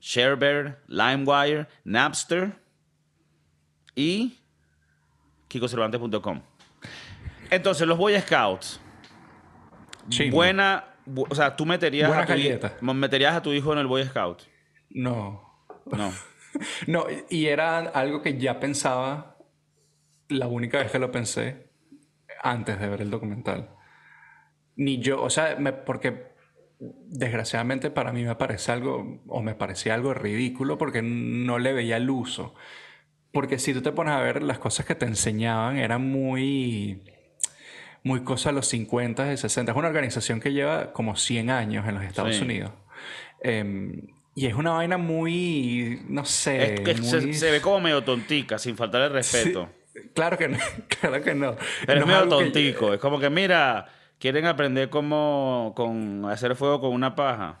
Sharebear, 0.00 0.78
LimeWire, 0.86 1.66
Napster 1.84 2.52
y 3.96 4.38
kikocervantes.com. 5.48 6.40
Entonces, 7.50 7.88
los 7.88 7.98
Boy 7.98 8.20
Scouts 8.20 8.80
Buena, 10.30 10.84
o 11.16 11.34
sea, 11.34 11.54
tú 11.54 11.66
meterías 11.66 12.10
a, 12.10 12.26
tu, 12.26 12.94
meterías 12.94 13.34
a 13.34 13.42
tu 13.42 13.52
hijo 13.52 13.72
en 13.72 13.78
el 13.78 13.86
Boy 13.86 14.04
Scout. 14.04 14.42
No. 14.90 15.42
No. 15.86 16.12
no, 16.86 17.06
y 17.28 17.46
era 17.46 17.78
algo 17.78 18.22
que 18.22 18.38
ya 18.38 18.58
pensaba 18.58 19.37
la 20.28 20.46
única 20.46 20.78
vez 20.78 20.90
que 20.90 20.98
lo 20.98 21.10
pensé 21.10 21.68
antes 22.42 22.78
de 22.78 22.88
ver 22.88 23.02
el 23.02 23.10
documental. 23.10 23.70
Ni 24.76 24.98
yo, 24.98 25.22
o 25.22 25.30
sea, 25.30 25.58
porque 25.84 26.28
desgraciadamente 26.78 27.90
para 27.90 28.12
mí 28.12 28.22
me 28.22 28.36
parece 28.36 28.72
algo, 28.72 29.22
o 29.26 29.42
me 29.42 29.54
parecía 29.54 29.94
algo 29.94 30.14
ridículo 30.14 30.78
porque 30.78 31.02
no 31.02 31.58
le 31.58 31.72
veía 31.72 31.96
el 31.96 32.08
uso. 32.10 32.54
Porque 33.32 33.58
si 33.58 33.74
tú 33.74 33.82
te 33.82 33.92
pones 33.92 34.14
a 34.14 34.20
ver 34.20 34.42
las 34.42 34.58
cosas 34.58 34.86
que 34.86 34.94
te 34.94 35.06
enseñaban, 35.06 35.76
eran 35.76 36.08
muy 36.08 37.02
muy 38.02 38.20
cosa 38.22 38.50
a 38.50 38.52
los 38.52 38.66
50 38.68 39.32
y 39.32 39.36
60. 39.36 39.72
Es 39.72 39.78
una 39.78 39.88
organización 39.88 40.40
que 40.40 40.52
lleva 40.52 40.92
como 40.92 41.16
100 41.16 41.50
años 41.50 41.86
en 41.86 41.94
los 41.94 42.04
Estados 42.04 42.40
Unidos. 42.40 42.72
Em, 43.42 44.06
y 44.34 44.46
es 44.46 44.54
una 44.54 44.70
vaina 44.70 44.98
muy, 44.98 46.02
no 46.08 46.24
sé. 46.24 46.74
Es 46.74 46.80
que 46.80 46.94
se, 47.34 47.50
ve 47.50 47.60
como 47.60 47.80
medio 47.80 48.02
tontica, 48.02 48.58
sin 48.58 48.76
faltar 48.76 49.02
el 49.02 49.12
respeto. 49.12 49.68
Claro 50.14 50.38
que 50.38 50.48
no, 50.48 50.58
claro 51.00 51.22
que 51.22 51.34
no. 51.34 51.56
Pero 51.86 52.00
es 52.00 52.06
medio 52.06 52.28
tontico. 52.28 52.94
Es 52.94 53.00
como 53.00 53.18
que, 53.18 53.30
mira, 53.30 53.86
quieren 54.18 54.46
aprender 54.46 54.90
cómo 54.90 55.72
con 55.76 56.24
hacer 56.30 56.56
fuego 56.56 56.80
con 56.80 56.92
una 56.92 57.14
paja. 57.14 57.60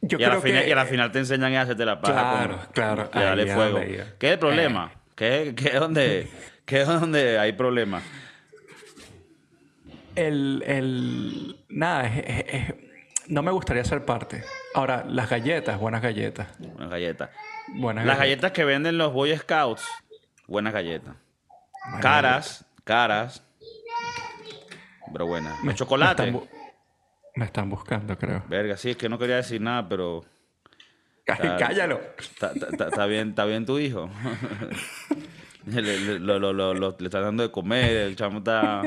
Yo 0.00 0.18
y, 0.18 0.22
creo 0.22 0.32
a 0.32 0.34
la 0.34 0.40
final, 0.40 0.68
y 0.68 0.72
a 0.72 0.76
la 0.76 0.86
final 0.86 1.12
te 1.12 1.18
enseñan 1.20 1.54
a 1.54 1.62
hacerte 1.62 1.84
la 1.84 2.00
paja. 2.00 2.12
Claro, 2.14 2.58
claro. 2.72 3.10
Y 3.14 3.18
darle 3.18 3.54
fuego. 3.54 3.80
¿Qué 4.18 4.26
es 4.26 4.32
el 4.32 4.38
problema? 4.38 4.92
Eh. 4.92 4.98
¿Qué, 5.14 5.54
qué, 5.56 5.68
es 5.68 5.80
donde, 5.80 6.28
¿Qué 6.64 6.82
es 6.82 6.88
donde 6.88 7.38
hay 7.38 7.52
problema? 7.52 8.02
el, 10.16 10.62
el 10.66 11.56
nada, 11.68 12.10
no 13.28 13.42
me 13.42 13.50
gustaría 13.50 13.84
ser 13.84 14.04
parte. 14.04 14.44
Ahora, 14.74 15.04
las 15.08 15.30
galletas, 15.30 15.78
buenas 15.78 16.02
galletas. 16.02 16.48
Buenas 16.58 16.90
galletas. 16.90 17.30
las 18.04 18.18
galletas. 18.18 18.52
que 18.52 18.64
venden 18.64 18.98
los 18.98 19.12
Boy 19.12 19.36
Scouts, 19.36 19.86
buenas 20.46 20.72
galletas. 20.72 21.14
Caras, 22.00 22.64
caras. 22.84 23.42
Pero 25.12 25.26
buenas. 25.26 25.62
Me, 25.62 25.74
chocolate. 25.74 26.32
Me 27.36 27.44
están, 27.44 27.68
buscando, 27.70 28.16
creo. 28.18 28.44
Verga, 28.48 28.76
sí, 28.76 28.90
es 28.90 28.96
que 28.96 29.08
no 29.08 29.18
quería 29.18 29.36
decir 29.36 29.60
nada, 29.60 29.88
pero. 29.88 30.24
Cállalo. 31.24 32.00
Está 32.18 33.06
bien, 33.06 33.30
está 33.30 33.44
bien 33.44 33.64
tu 33.64 33.78
hijo. 33.78 34.10
le, 35.66 36.18
lo, 36.18 36.38
lo, 36.38 36.52
lo, 36.52 36.96
le 36.98 37.04
está 37.04 37.20
dando 37.20 37.42
de 37.42 37.50
comer, 37.50 37.90
el 37.90 38.16
chamo 38.16 38.38
está... 38.38 38.82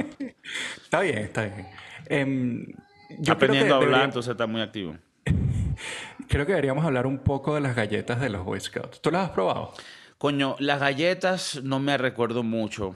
está 0.83 0.99
bien, 1.01 1.17
está 1.19 1.45
bien. 1.45 2.75
Está 3.09 3.33
aprendiendo 3.33 3.75
a 3.75 3.77
hablar, 3.77 4.03
entonces 4.05 4.31
está 4.31 4.47
muy 4.47 4.61
activo. 4.61 4.95
creo 6.27 6.45
que 6.45 6.51
deberíamos 6.51 6.85
hablar 6.85 7.07
un 7.07 7.19
poco 7.19 7.55
de 7.55 7.61
las 7.61 7.75
galletas 7.75 8.19
de 8.19 8.29
los 8.29 8.43
Boy 8.43 8.59
Scouts. 8.59 9.01
¿Tú 9.01 9.11
las 9.11 9.25
has 9.25 9.29
probado? 9.31 9.73
Coño, 10.17 10.55
las 10.59 10.79
galletas 10.79 11.61
no 11.63 11.79
me 11.79 11.97
recuerdo 11.97 12.43
mucho. 12.43 12.95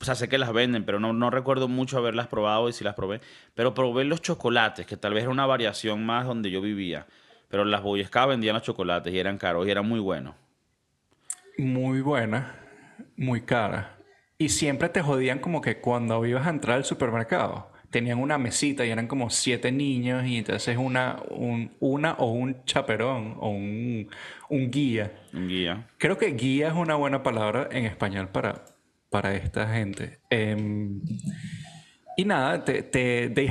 O 0.00 0.04
sea, 0.04 0.14
sé 0.14 0.28
que 0.28 0.38
las 0.38 0.52
venden, 0.52 0.84
pero 0.84 1.00
no, 1.00 1.12
no 1.12 1.30
recuerdo 1.30 1.68
mucho 1.68 1.98
haberlas 1.98 2.28
probado 2.28 2.68
y 2.68 2.72
si 2.72 2.84
las 2.84 2.94
probé. 2.94 3.20
Pero 3.54 3.74
probé 3.74 4.04
los 4.04 4.22
chocolates, 4.22 4.86
que 4.86 4.96
tal 4.96 5.14
vez 5.14 5.24
era 5.24 5.32
una 5.32 5.46
variación 5.46 6.06
más 6.06 6.26
donde 6.26 6.50
yo 6.50 6.60
vivía. 6.60 7.06
Pero 7.48 7.64
las 7.64 7.82
Boy 7.82 8.06
vendían 8.28 8.54
los 8.54 8.62
chocolates 8.62 9.12
y 9.12 9.18
eran 9.18 9.38
caros 9.38 9.66
y 9.66 9.70
eran 9.70 9.88
muy 9.88 10.00
buenos. 10.00 10.34
Muy 11.56 12.00
buenas 12.00 12.44
muy 13.18 13.42
cara. 13.42 13.98
Y 14.38 14.48
siempre 14.50 14.88
te 14.88 15.02
jodían 15.02 15.40
como 15.40 15.60
que 15.60 15.80
cuando 15.80 16.24
ibas 16.24 16.46
a 16.46 16.50
entrar 16.50 16.76
al 16.76 16.84
supermercado, 16.84 17.70
tenían 17.90 18.18
una 18.18 18.38
mesita 18.38 18.84
y 18.84 18.90
eran 18.90 19.06
como 19.06 19.30
siete 19.30 19.72
niños 19.72 20.26
y 20.26 20.38
entonces 20.38 20.76
una, 20.76 21.22
una 21.80 22.12
o 22.14 22.32
un 22.32 22.64
chaperón 22.64 23.36
o 23.38 23.50
un, 23.50 24.08
guía. 24.48 25.12
Un 25.32 25.48
guía. 25.48 25.88
Creo 25.98 26.18
que 26.18 26.32
guía 26.32 26.68
es 26.68 26.74
una 26.74 26.94
buena 26.94 27.22
palabra 27.22 27.68
en 27.70 27.86
español 27.86 28.28
para, 28.28 28.64
para 29.10 29.34
esta 29.34 29.72
gente. 29.72 30.18
Em, 30.30 31.00
y 32.16 32.24
nada, 32.24 32.64
te, 32.64 32.82
te 32.82 33.30
they 33.30 33.50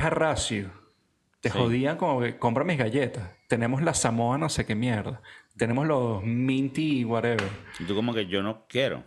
Te 1.40 1.50
jodían 1.50 1.98
como 1.98 2.22
que 2.22 2.38
compra 2.38 2.64
mis 2.64 2.78
galletas. 2.78 3.32
Tenemos 3.48 3.82
la 3.82 3.94
Samoa 3.94 4.38
no 4.38 4.50
sé 4.50 4.66
qué 4.66 4.76
mierda. 4.76 5.22
Tenemos 5.58 5.88
los 5.88 6.24
Minty 6.24 7.06
whatever. 7.06 7.50
Y 7.80 7.86
tú 7.86 7.96
como 7.96 8.14
que 8.14 8.28
yo 8.28 8.44
no 8.44 8.66
quiero 8.68 9.04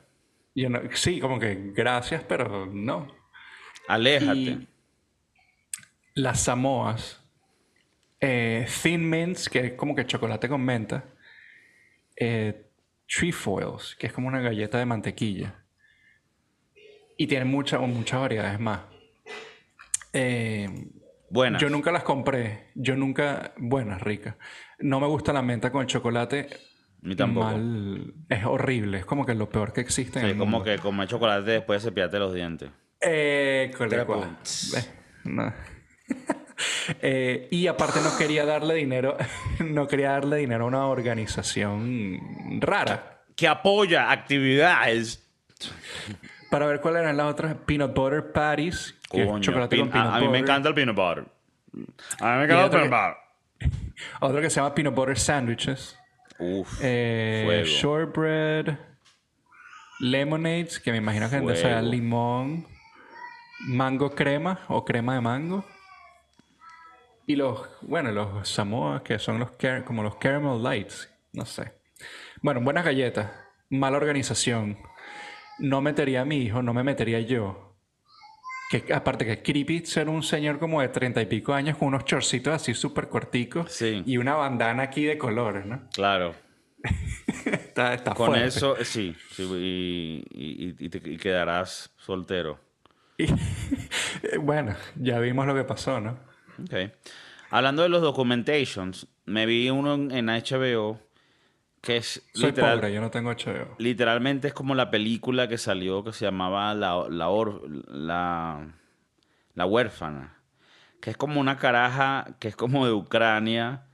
sí, 0.95 1.21
como 1.21 1.39
que 1.39 1.73
gracias, 1.75 2.25
pero 2.25 2.67
no. 2.67 3.09
Aléjate. 3.89 4.67
Las 6.15 6.41
Samoas, 6.41 7.23
eh, 8.21 8.67
Thin 8.83 9.09
Mints, 9.09 9.49
que 9.49 9.59
es 9.61 9.73
como 9.73 9.95
que 9.95 10.07
chocolate 10.07 10.49
con 10.49 10.63
menta, 10.63 11.05
eh, 12.17 12.67
Trefoils, 13.07 13.97
que 13.97 14.07
es 14.07 14.13
como 14.13 14.29
una 14.29 14.41
galleta 14.41 14.79
de 14.79 14.87
mantequilla. 14.87 15.55
Y 17.17 17.27
tiene 17.27 17.45
muchas 17.45 17.81
muchas 17.81 18.21
variedades 18.21 18.59
más. 18.61 18.81
Eh, 20.13 20.69
Buenas. 21.31 21.63
Yo 21.63 21.71
nunca 21.71 21.93
las 21.93 22.03
compré. 22.03 22.71
Yo 22.75 22.97
nunca. 22.97 23.53
Buenas, 23.57 24.03
ricas. 24.03 24.35
No 24.81 24.99
me 24.99 25.07
gusta 25.07 25.33
la 25.33 25.43
menta 25.43 25.71
con 25.71 25.83
el 25.83 25.87
chocolate. 25.87 26.49
Ni 27.03 27.15
tampoco. 27.15 27.47
Mal. 27.47 28.15
Es 28.29 28.45
horrible. 28.45 28.99
Es 28.99 29.05
como 29.05 29.25
que 29.25 29.35
lo 29.35 29.49
peor 29.49 29.73
que 29.73 29.81
existe 29.81 30.19
en 30.19 30.27
el 30.27 30.33
como 30.37 30.59
mundo. 30.59 30.65
que 30.65 30.79
comer 30.79 31.07
chocolate 31.09 31.51
después 31.53 31.83
de 31.83 31.89
cepillarte 31.91 32.19
los 32.19 32.35
dientes. 32.35 32.71
Eh, 33.01 33.71
cole, 33.79 33.91
Tres 33.91 34.05
cual. 34.05 34.21
puntos. 34.21 34.75
Eh, 34.77 34.91
no. 35.25 35.53
Eh, 37.03 37.49
y 37.51 37.67
aparte 37.69 38.01
no 38.03 38.17
quería 38.19 38.45
darle 38.45 38.75
dinero, 38.75 39.17
no 39.61 39.87
quería 39.87 40.11
darle 40.13 40.37
dinero 40.39 40.65
a 40.65 40.67
una 40.69 40.87
organización 40.87 42.61
rara. 42.61 43.23
Que 43.37 43.49
apoya 43.49 44.11
actividades. 44.11 45.27
Para 46.51 46.67
ver 46.67 46.81
cuáles 46.81 47.03
eran 47.03 47.17
las 47.17 47.27
otras. 47.27 47.57
Peanut 47.65 47.95
Butter 47.95 48.33
Patties. 48.33 48.95
Que 49.11 49.23
es 49.23 49.41
chocolate 49.41 49.77
pin- 49.77 49.81
con 49.85 49.91
peanut 49.91 50.13
a, 50.13 50.17
a 50.17 50.19
mí 50.21 50.23
me 50.27 50.29
butter. 50.29 50.43
encanta 50.45 50.69
el 50.69 50.75
peanut 50.75 50.97
butter. 50.97 51.25
A 52.21 52.33
mí 52.33 52.39
me 52.39 52.45
encanta 52.45 52.65
el 52.65 52.71
peanut 52.71 52.91
que- 53.59 53.69
butter. 53.69 53.91
Otro 54.21 54.41
que 54.41 54.51
se 54.51 54.57
llama 54.57 54.75
Peanut 54.75 54.95
Butter 54.95 55.19
Sandwiches. 55.19 55.97
Uf, 56.39 56.79
Eh, 56.83 57.43
fuego. 57.47 57.65
shortbread. 57.67 58.79
Lemonades, 60.01 60.81
que 60.81 60.91
me 60.93 60.99
imagino 60.99 61.29
que 61.31 61.39
Fuego. 61.41 61.81
limón. 61.83 62.67
Mango 63.61 64.11
crema 64.15 64.61
o 64.69 64.85
crema 64.85 65.15
de 65.15 65.21
mango. 65.21 65.65
Y 67.31 67.37
los, 67.37 67.61
bueno, 67.83 68.11
los 68.11 68.49
Samoa, 68.49 69.05
que 69.05 69.21
son 69.21 69.39
los 69.39 69.51
como 69.87 70.03
los 70.03 70.17
caramel 70.17 70.61
lights. 70.61 71.09
No 71.33 71.47
sé. 71.47 71.75
Bueno, 72.43 72.61
buenas 72.61 72.85
galletas. 72.85 73.31
Mala 73.69 73.99
organización. 73.99 74.79
No 75.61 75.81
metería 75.81 76.23
a 76.23 76.25
mi 76.25 76.39
hijo, 76.39 76.61
no 76.61 76.75
me 76.75 76.83
metería 76.83 77.21
yo. 77.21 77.77
Que 78.73 78.93
aparte 78.93 79.25
que 79.25 79.43
creepy 79.43 79.87
ser 79.87 80.09
un 80.09 80.25
señor 80.25 80.59
como 80.59 80.81
de 80.81 80.89
treinta 80.89 81.23
y 81.23 81.27
pico 81.27 81.55
años 81.55 81.77
con 81.77 81.87
unos 81.89 82.05
chorcitos 82.05 82.53
así 82.53 82.75
súper 82.75 83.09
corticos 83.09 83.71
Sí. 83.71 84.03
y 84.05 84.17
una 84.17 84.35
bandana 84.35 84.83
aquí 84.83 85.05
de 85.05 85.17
colores, 85.17 85.65
¿no? 85.67 85.89
Claro. 85.95 86.35
Está, 87.45 87.95
está 87.95 88.13
Con 88.13 88.27
fuerte. 88.27 88.47
eso, 88.49 88.77
eh, 88.77 88.85
sí. 88.85 89.15
sí, 89.31 89.45
y, 89.45 90.25
y- 90.33 90.77
y 90.85 90.89
te- 90.89 91.09
y 91.11 91.17
quedarás 91.17 91.93
soltero. 91.97 92.59
Y- 93.19 94.37
bueno, 94.39 94.75
ya 94.97 95.21
vimos 95.21 95.47
lo 95.47 95.55
que 95.55 95.63
pasó, 95.63 96.01
¿no? 96.01 96.29
Ok. 96.63 96.93
Hablando 97.51 97.83
de 97.83 97.89
los 97.89 98.03
documentations, 98.03 99.07
me 99.27 99.47
vi 99.47 99.71
uno 99.71 99.95
en, 99.95 100.27
HBO 100.27 101.01
que 101.81 101.97
es 101.97 102.23
Soy 102.35 102.51
literal- 102.51 102.79
pobre, 102.79 102.93
yo 102.93 103.01
no 103.01 103.11
tengo 103.11 103.31
HBO. 103.31 103.75
literalmente 103.79 104.49
es 104.49 104.55
como 104.55 104.75
la 104.75 104.91
película 104.91 105.49
que 105.49 105.57
salió 105.59 106.05
que 106.05 106.13
se 106.13 106.27
llamaba 106.27 106.75
La, 106.75 107.07
la, 107.09 107.29
Or- 107.31 107.63
la, 107.89 108.69
la 109.55 109.67
huérfana. 109.67 110.37
Que 111.01 111.11
es 111.11 111.17
como 111.17 111.41
una 111.41 111.57
caraja 111.57 112.37
que 112.39 112.49
es 112.49 112.57
como 112.57 112.85
de 112.87 112.93
Ucrania 112.93 113.85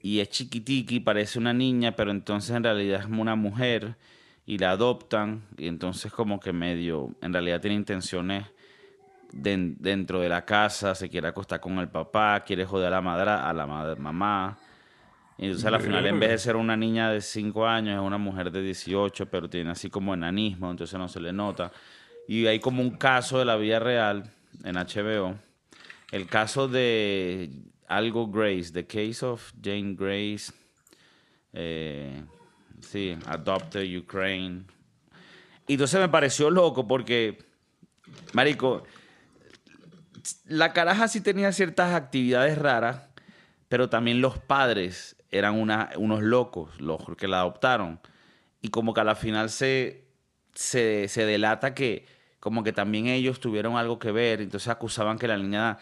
y 0.00 0.20
es 0.20 0.30
chiquitiqui, 0.30 1.00
parece 1.00 1.38
una 1.38 1.52
niña, 1.52 1.96
pero 1.96 2.12
entonces 2.12 2.54
en 2.56 2.62
realidad 2.64 3.00
es 3.00 3.06
una 3.06 3.34
mujer 3.34 3.96
y 4.46 4.58
la 4.58 4.70
adoptan 4.70 5.42
y 5.58 5.66
entonces 5.66 6.12
como 6.12 6.38
que 6.40 6.52
medio, 6.52 7.14
en 7.20 7.32
realidad 7.32 7.60
tiene 7.60 7.74
intenciones 7.76 8.46
den- 9.32 9.76
dentro 9.78 10.20
de 10.20 10.28
la 10.28 10.44
casa, 10.44 10.94
se 10.94 11.08
quiere 11.08 11.28
acostar 11.28 11.60
con 11.60 11.78
el 11.78 11.88
papá, 11.88 12.42
quiere 12.46 12.64
joder 12.64 12.88
a 12.88 12.90
la 12.90 13.00
madra, 13.00 13.48
a 13.48 13.52
la 13.52 13.66
madre, 13.66 14.00
mamá. 14.00 14.58
Y 15.38 15.46
entonces 15.46 15.66
al 15.72 15.80
final, 15.80 16.04
en 16.06 16.20
vez 16.20 16.30
de 16.30 16.38
ser 16.38 16.56
una 16.56 16.76
niña 16.76 17.10
de 17.10 17.20
5 17.22 17.66
años, 17.66 17.94
es 17.98 18.06
una 18.06 18.18
mujer 18.18 18.50
de 18.50 18.60
18, 18.62 19.26
pero 19.30 19.48
tiene 19.48 19.70
así 19.70 19.88
como 19.88 20.12
enanismo, 20.12 20.70
entonces 20.70 20.98
no 20.98 21.08
se 21.08 21.18
le 21.20 21.32
nota. 21.32 21.72
Y 22.28 22.46
hay 22.46 22.60
como 22.60 22.82
un 22.82 22.90
caso 22.90 23.38
de 23.38 23.44
la 23.46 23.56
vida 23.56 23.78
real 23.78 24.30
en 24.64 24.76
HBO. 24.76 25.36
El 26.12 26.26
caso 26.26 26.68
de 26.68 27.50
algo 27.88 28.28
Grace, 28.30 28.70
The 28.72 28.86
Case 28.86 29.24
of 29.24 29.52
Jane 29.62 29.94
Grace. 29.98 30.52
eh, 31.52 32.22
sí, 32.80 33.16
Adopted 33.26 33.84
Ukraine. 33.98 34.62
Y 35.66 35.72
entonces 35.74 35.98
me 36.00 36.08
pareció 36.08 36.50
loco 36.50 36.86
porque, 36.86 37.38
Marico, 38.34 38.84
la 40.44 40.72
caraja 40.72 41.08
sí 41.08 41.20
tenía 41.20 41.52
ciertas 41.52 41.94
actividades 41.94 42.58
raras, 42.58 43.02
pero 43.68 43.88
también 43.88 44.20
los 44.20 44.38
padres 44.38 45.16
eran 45.30 45.54
unos 45.54 46.22
locos, 46.22 46.80
los 46.80 47.00
que 47.16 47.28
la 47.28 47.40
adoptaron. 47.40 48.00
Y 48.62 48.68
como 48.68 48.92
que 48.94 49.00
a 49.00 49.04
la 49.04 49.14
final 49.14 49.48
se, 49.50 50.04
se, 50.54 51.08
se 51.08 51.24
delata 51.24 51.74
que 51.74 52.06
como 52.40 52.64
que 52.64 52.72
también 52.72 53.06
ellos 53.06 53.38
tuvieron 53.38 53.76
algo 53.76 53.98
que 53.98 54.12
ver, 54.12 54.40
entonces 54.40 54.68
acusaban 54.68 55.18
que 55.18 55.28
la 55.28 55.36
niña 55.36 55.76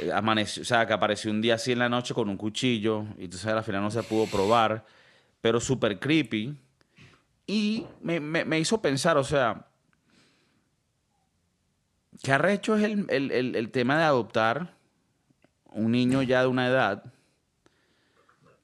eh, 0.00 0.10
amaneció, 0.12 0.62
o 0.62 0.64
sea, 0.66 0.84
que 0.86 0.92
apareció 0.92 1.30
un 1.30 1.40
día 1.40 1.54
así 1.54 1.70
en 1.72 1.78
la 1.78 1.88
noche 1.88 2.14
con 2.14 2.28
un 2.28 2.36
cuchillo, 2.36 3.04
y 3.16 3.24
entonces 3.26 3.46
al 3.46 3.62
final 3.62 3.80
no 3.82 3.90
se 3.92 4.02
pudo 4.02 4.26
probar, 4.26 4.84
pero 5.40 5.60
súper 5.60 6.00
creepy. 6.00 6.56
Y 7.46 7.86
me, 8.02 8.18
me- 8.20 8.44
me 8.44 8.58
hizo 8.58 8.82
pensar, 8.82 9.16
o 9.18 9.24
sea, 9.24 9.66
¿qué 12.22 12.32
arrecho 12.32 12.76
es 12.76 12.84
el, 12.84 13.06
el- 13.10 13.30
el- 13.32 13.56
el 13.56 13.70
tema 13.70 13.98
de 13.98 14.04
adoptar 14.04 14.74
un 15.72 15.92
niño 15.92 16.22
ya 16.22 16.40
de 16.42 16.48
una 16.48 16.66
edad 16.66 17.04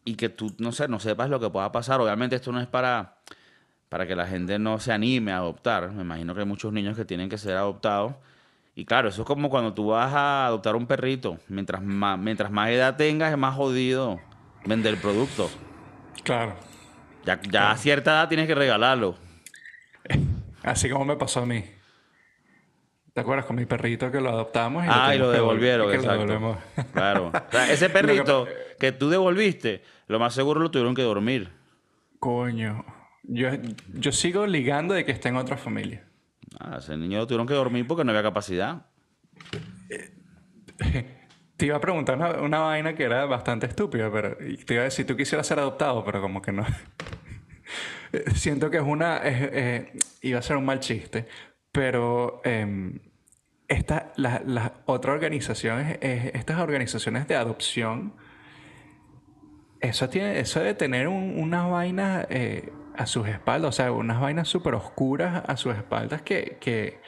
y 0.05 0.15
que 0.15 0.29
tú, 0.29 0.55
no 0.59 0.73
sé, 0.73 0.89
no 0.89 1.01
sepas 1.01 1.31
lo 1.31 1.41
que 1.41 1.51
pueda 1.51 1.73
pasar? 1.73 2.01
Obviamente 2.01 2.37
esto 2.37 2.53
no 2.53 2.61
es 2.61 2.67
para, 2.67 3.17
para 3.89 4.07
que 4.07 4.15
la 4.17 4.27
gente 4.27 4.59
no 4.59 4.79
se 4.79 4.93
anime 4.93 5.33
a 5.33 5.39
adoptar. 5.39 5.91
Me 5.93 6.03
imagino 6.03 6.35
que 6.35 6.41
hay 6.41 6.47
muchos 6.47 6.73
niños 6.73 6.97
que 6.97 7.05
tienen 7.05 7.29
que 7.29 7.39
ser 7.39 7.57
adoptados. 7.57 8.15
Y 8.75 8.85
claro, 8.85 9.09
eso 9.09 9.23
es 9.23 9.27
como 9.27 9.49
cuando 9.49 9.73
tú 9.73 9.87
vas 9.89 10.13
a 10.13 10.47
adoptar 10.47 10.77
un 10.77 10.87
perrito. 10.87 11.39
Mientras 11.49 11.83
más, 11.83 12.19
mientras 12.19 12.51
más 12.51 12.69
edad 12.71 12.97
tengas, 12.97 13.33
es 13.33 13.39
más 13.39 13.55
jodido 13.55 14.21
vender 14.67 14.95
el 14.95 15.01
producto. 15.01 15.49
Claro. 16.23 16.55
Ya, 17.25 17.41
ya 17.51 17.71
a 17.71 17.77
cierta 17.77 18.11
edad 18.13 18.29
tienes 18.29 18.47
que 18.47 18.55
regalarlo. 18.55 19.17
Así 20.63 20.91
como 20.91 21.05
me 21.05 21.17
pasó 21.17 21.41
a 21.41 21.47
mí. 21.47 21.65
¿Te 23.17 23.23
acuerdas 23.23 23.47
con 23.47 23.57
mi 23.57 23.65
perrito 23.65 24.13
que 24.13 24.21
lo 24.21 24.29
adoptamos? 24.29 24.85
Y 24.85 24.89
Ah, 24.91 25.15
y 25.15 25.19
lo 25.19 25.31
que 25.33 25.39
devol- 25.39 25.41
devolvieron, 25.41 25.87
que 25.91 25.95
lo 25.97 26.03
exacto. 26.03 26.27
devolvemos? 26.27 26.59
Claro. 26.93 27.33
O 27.49 27.51
sea, 27.51 27.73
ese 27.73 27.89
perrito 27.89 28.47
que 28.79 28.93
tú 28.93 29.09
devolviste, 29.09 29.83
lo 30.07 30.19
más 30.19 30.35
seguro 30.35 30.61
lo 30.61 30.71
tuvieron 30.71 30.95
que 30.95 31.01
dormir. 31.01 31.49
Coño. 32.21 32.85
Yo, 33.23 33.49
yo 33.95 34.13
sigo 34.13 34.47
ligando 34.47 34.93
de 34.93 35.07
que 35.07 35.13
está 35.13 35.31
en 35.31 35.37
otra 35.37 35.57
familia. 35.57 36.05
Ah, 36.61 36.77
ese 36.79 36.95
niño 36.99 37.17
lo 37.17 37.27
tuvieron 37.27 37.47
que 37.47 37.55
dormir 37.55 37.87
porque 37.87 38.05
no 38.05 38.11
había 38.11 38.23
capacidad. 38.23 38.85
Te 41.57 41.65
iba 41.65 41.77
a 41.77 41.81
preguntar 41.81 42.17
una, 42.19 42.33
una 42.43 42.59
vaina 42.59 42.95
que 42.95 43.05
era 43.05 43.25
bastante 43.25 43.65
estúpida, 43.65 44.11
pero 44.13 44.37
y 44.47 44.59
te 44.59 44.75
iba 44.75 44.83
a 44.83 44.85
decir, 44.85 45.07
tú 45.07 45.17
quisieras 45.17 45.47
ser 45.47 45.59
adoptado, 45.59 46.05
pero 46.05 46.21
como 46.21 46.43
que 46.43 46.53
no. 46.53 46.67
Siento 48.35 48.71
que 48.71 48.77
es 48.77 48.83
una... 48.83 49.21
eh, 49.25 49.91
iba 50.21 50.39
a 50.39 50.43
ser 50.43 50.59
un 50.59 50.67
mal 50.67 50.81
chiste, 50.81 51.27
pero 51.73 52.43
em, 52.45 52.99
esta, 53.69 54.13
la, 54.17 54.43
la 54.47 54.75
otra 54.87 55.13
organización, 55.13 55.81
es- 55.81 55.99
es- 56.01 56.35
estas 56.35 56.59
organizaciones 56.61 57.27
de 57.29 57.37
adopción, 57.37 58.15
eso, 59.81 60.09
tiene, 60.09 60.39
eso 60.41 60.61
debe 60.61 60.75
tener 60.75 61.09
un- 61.09 61.39
unas 61.39 61.71
vainas 61.71 62.27
eh, 62.31 62.73
a 62.97 63.07
sus 63.07 63.29
espaldas, 63.29 63.69
o 63.69 63.73
sea, 63.73 63.93
unas 63.93 64.21
vainas 64.21 64.49
súper 64.49 64.75
oscuras 64.75 65.43
a 65.47 65.57
sus 65.57 65.75
espaldas 65.77 66.23
que, 66.23 66.57
que, 66.61 67.01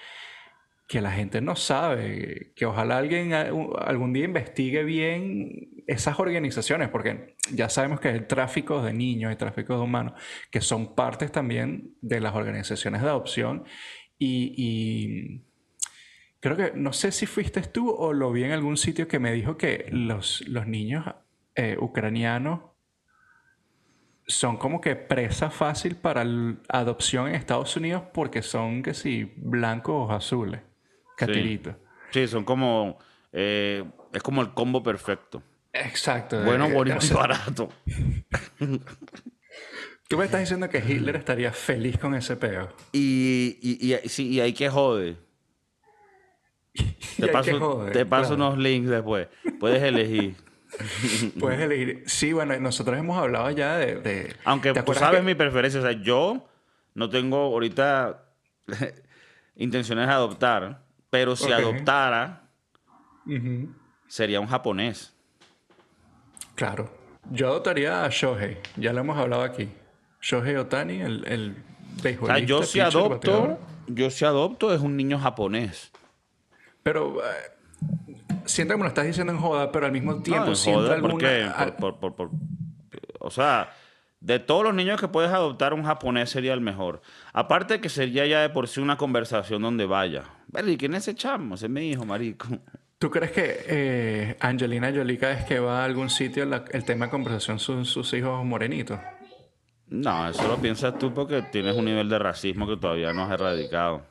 que 0.87 1.01
la 1.01 1.11
gente 1.13 1.41
no 1.41 1.57
sabe, 1.57 2.53
que 2.55 2.67
ojalá 2.67 2.99
alguien 2.99 3.33
algún 3.33 4.13
día 4.13 4.25
investigue 4.25 4.85
bien 4.85 5.71
esas 5.87 6.19
organizaciones, 6.21 6.89
porque 6.91 7.37
ya 7.53 7.69
sabemos 7.71 8.01
que 8.01 8.09
hay 8.09 8.21
tráfico 8.21 8.83
de 8.83 8.93
niños, 8.93 9.31
hay 9.31 9.37
tráfico 9.37 9.75
de 9.77 9.81
humanos, 9.83 10.13
que 10.51 10.61
son 10.61 10.95
partes 10.95 11.33
también 11.33 11.95
de 12.03 12.21
las 12.21 12.35
organizaciones 12.35 13.01
de 13.03 13.09
adopción 13.09 13.65
y, 14.19 14.53
y 14.57 15.48
creo 16.41 16.57
que, 16.57 16.73
no 16.75 16.93
sé 16.93 17.13
si 17.13 17.27
fuiste 17.27 17.63
tú 17.63 17.91
o 17.91 18.13
lo 18.13 18.33
vi 18.33 18.45
en 18.45 18.53
algún 18.53 18.77
sitio 18.77 19.09
que 19.09 19.19
me 19.19 19.33
dijo 19.33 19.57
que 19.57 19.87
los, 19.91 20.47
los 20.49 20.67
niños 20.67 21.05
eh, 21.55 21.77
ucranianos 21.81 22.61
son 24.27 24.59
como 24.59 24.81
que 24.81 24.95
presa 24.95 25.51
fácil 25.51 25.97
para 25.97 26.25
adopción 26.69 27.29
en 27.29 27.35
Estados 27.35 27.77
Unidos 27.77 28.03
porque 28.13 28.43
son 28.43 28.83
que 28.83 28.95
sí, 28.95 29.33
blancos 29.37 30.11
o 30.11 30.13
azules, 30.13 30.61
catiritos. 31.17 31.77
Sí, 32.11 32.27
son 32.29 32.45
como. 32.45 32.99
eh, 33.33 33.85
es 34.13 34.23
como 34.23 34.43
el 34.43 34.53
combo 34.55 34.83
perfecto. 34.83 35.43
Exacto. 35.73 36.43
Bueno, 36.45 36.67
Eh, 36.67 36.73
bonito 36.73 36.99
y 37.05 37.09
barato. 37.11 37.69
Tú 40.09 40.17
me 40.17 40.25
estás 40.25 40.41
diciendo 40.41 40.69
que 40.71 40.79
Hitler 40.79 41.17
estaría 41.17 41.53
feliz 41.53 41.99
con 41.99 42.15
ese 42.15 42.37
peo. 42.37 42.69
Y, 42.93 43.59
y, 43.61 43.95
y, 43.95 44.09
sí, 44.09 44.29
y 44.29 44.41
hay 44.41 44.55
que 44.55 44.71
jode. 44.71 45.17
Te 47.19 47.29
paso, 47.29 47.59
joder, 47.59 47.93
te 47.93 48.07
paso 48.07 48.37
claro. 48.37 48.53
unos 48.53 48.59
links 48.59 48.89
después. 48.91 49.29
Puedes 49.59 49.83
elegir. 49.83 50.37
Puedes 51.41 51.61
elegir. 51.61 52.03
Sí, 52.07 52.33
bueno, 52.33 52.59
nosotros 52.61 52.99
hemos 52.99 53.19
hablado 53.19 53.51
ya 53.51 53.77
de. 53.77 53.97
de- 53.97 54.37
Aunque 54.45 54.73
¿te 54.73 54.83
tú 54.83 54.95
sabes 54.95 55.21
que- 55.21 55.27
mi 55.27 55.35
preferencia. 55.35 55.81
O 55.81 55.83
sea, 55.83 55.93
yo 55.93 56.47
no 56.95 57.09
tengo 57.11 57.37
ahorita 57.39 58.25
intenciones 59.57 60.07
de 60.07 60.13
adoptar. 60.13 60.83
Pero 61.11 61.35
si 61.37 61.51
adoptara, 61.51 62.43
sería 64.07 64.41
un 64.41 64.47
japonés. 64.47 65.15
Claro. 66.55 66.93
Yo 67.31 67.49
adoptaría 67.49 68.05
a 68.05 68.09
Shohei. 68.11 68.59
Ya 68.77 68.93
lo 68.93 69.01
hemos 69.01 69.17
hablado 69.19 69.43
aquí. 69.43 69.69
Shohei 70.21 70.57
Otani, 70.57 71.01
el, 71.01 71.25
el 71.27 71.57
beisbolista. 72.03 72.39
yo 72.41 72.63
si 72.63 72.81
adopto, 72.81 73.59
yo 73.87 74.11
si 74.11 74.25
adopto 74.25 74.75
es 74.75 74.81
un 74.81 74.97
niño 74.97 75.19
japonés. 75.19 75.93
Pero 76.91 77.21
eh, 77.23 78.09
siento 78.47 78.73
que 78.73 78.79
me 78.79 78.85
lo 78.85 78.89
estás 78.89 79.05
diciendo 79.05 79.31
en 79.31 79.39
joda, 79.39 79.71
pero 79.71 79.85
al 79.85 79.93
mismo 79.93 80.23
tiempo 80.23 80.47
No, 80.67 80.79
alguna... 80.91 81.01
¿por 81.01 81.19
qué? 81.21 81.43
al- 81.55 81.77
Por- 81.77 81.99
por- 81.99 82.15
por- 82.17 82.31
por- 82.31 82.39
o 83.21 83.31
sea, 83.31 83.75
de 84.21 84.39
todos 84.39 84.65
los 84.65 84.73
niños 84.75 84.99
que 84.99 85.07
puedes 85.07 85.31
adoptar, 85.31 85.75
un 85.75 85.83
japonés 85.85 86.31
sería 86.31 86.55
el 86.55 86.63
mejor. 86.63 87.03
Aparte 87.35 87.83
que 87.83 87.91
sería 87.91 88.25
ya 88.25 88.41
de 88.41 88.49
por 88.49 88.69
sí 88.69 88.81
una 88.81 88.97
conversación 88.97 89.61
donde 89.61 89.85
vaya. 89.85 90.25
¿y 90.67 90.79
quién 90.79 90.95
es 90.95 91.03
ese 91.07 91.15
chamo? 91.15 91.57
Ese 91.57 91.67
es 91.67 91.71
mi 91.71 91.91
hijo, 91.91 92.07
marico. 92.07 92.49
¿Tú 92.99 93.11
crees 93.11 93.33
que 93.33 93.61
eh, 93.67 94.37
Angelina 94.41 94.91
Jolie 94.91 95.19
cada 95.19 95.35
vez 95.35 95.45
que 95.45 95.59
va 95.61 95.83
a 95.83 95.85
algún 95.85 96.09
sitio 96.09 96.47
la- 96.47 96.65
el 96.73 96.85
tema 96.85 97.05
de 97.05 97.11
conversación 97.11 97.59
son 97.59 97.85
sus 97.85 98.15
hijos 98.15 98.43
morenitos? 98.47 98.99
No, 99.89 100.27
eso 100.31 100.49
lo 100.49 100.57
piensas 100.57 100.99
tú 100.99 101.13
porque 101.13 101.43
tienes 101.43 101.77
un 101.77 101.85
nivel 101.85 102.09
de 102.09 102.19
racismo 102.19 102.67
que 102.67 102.79
todavía 102.79 103.13
no 103.13 103.25
has 103.25 103.33
erradicado. 103.33 104.03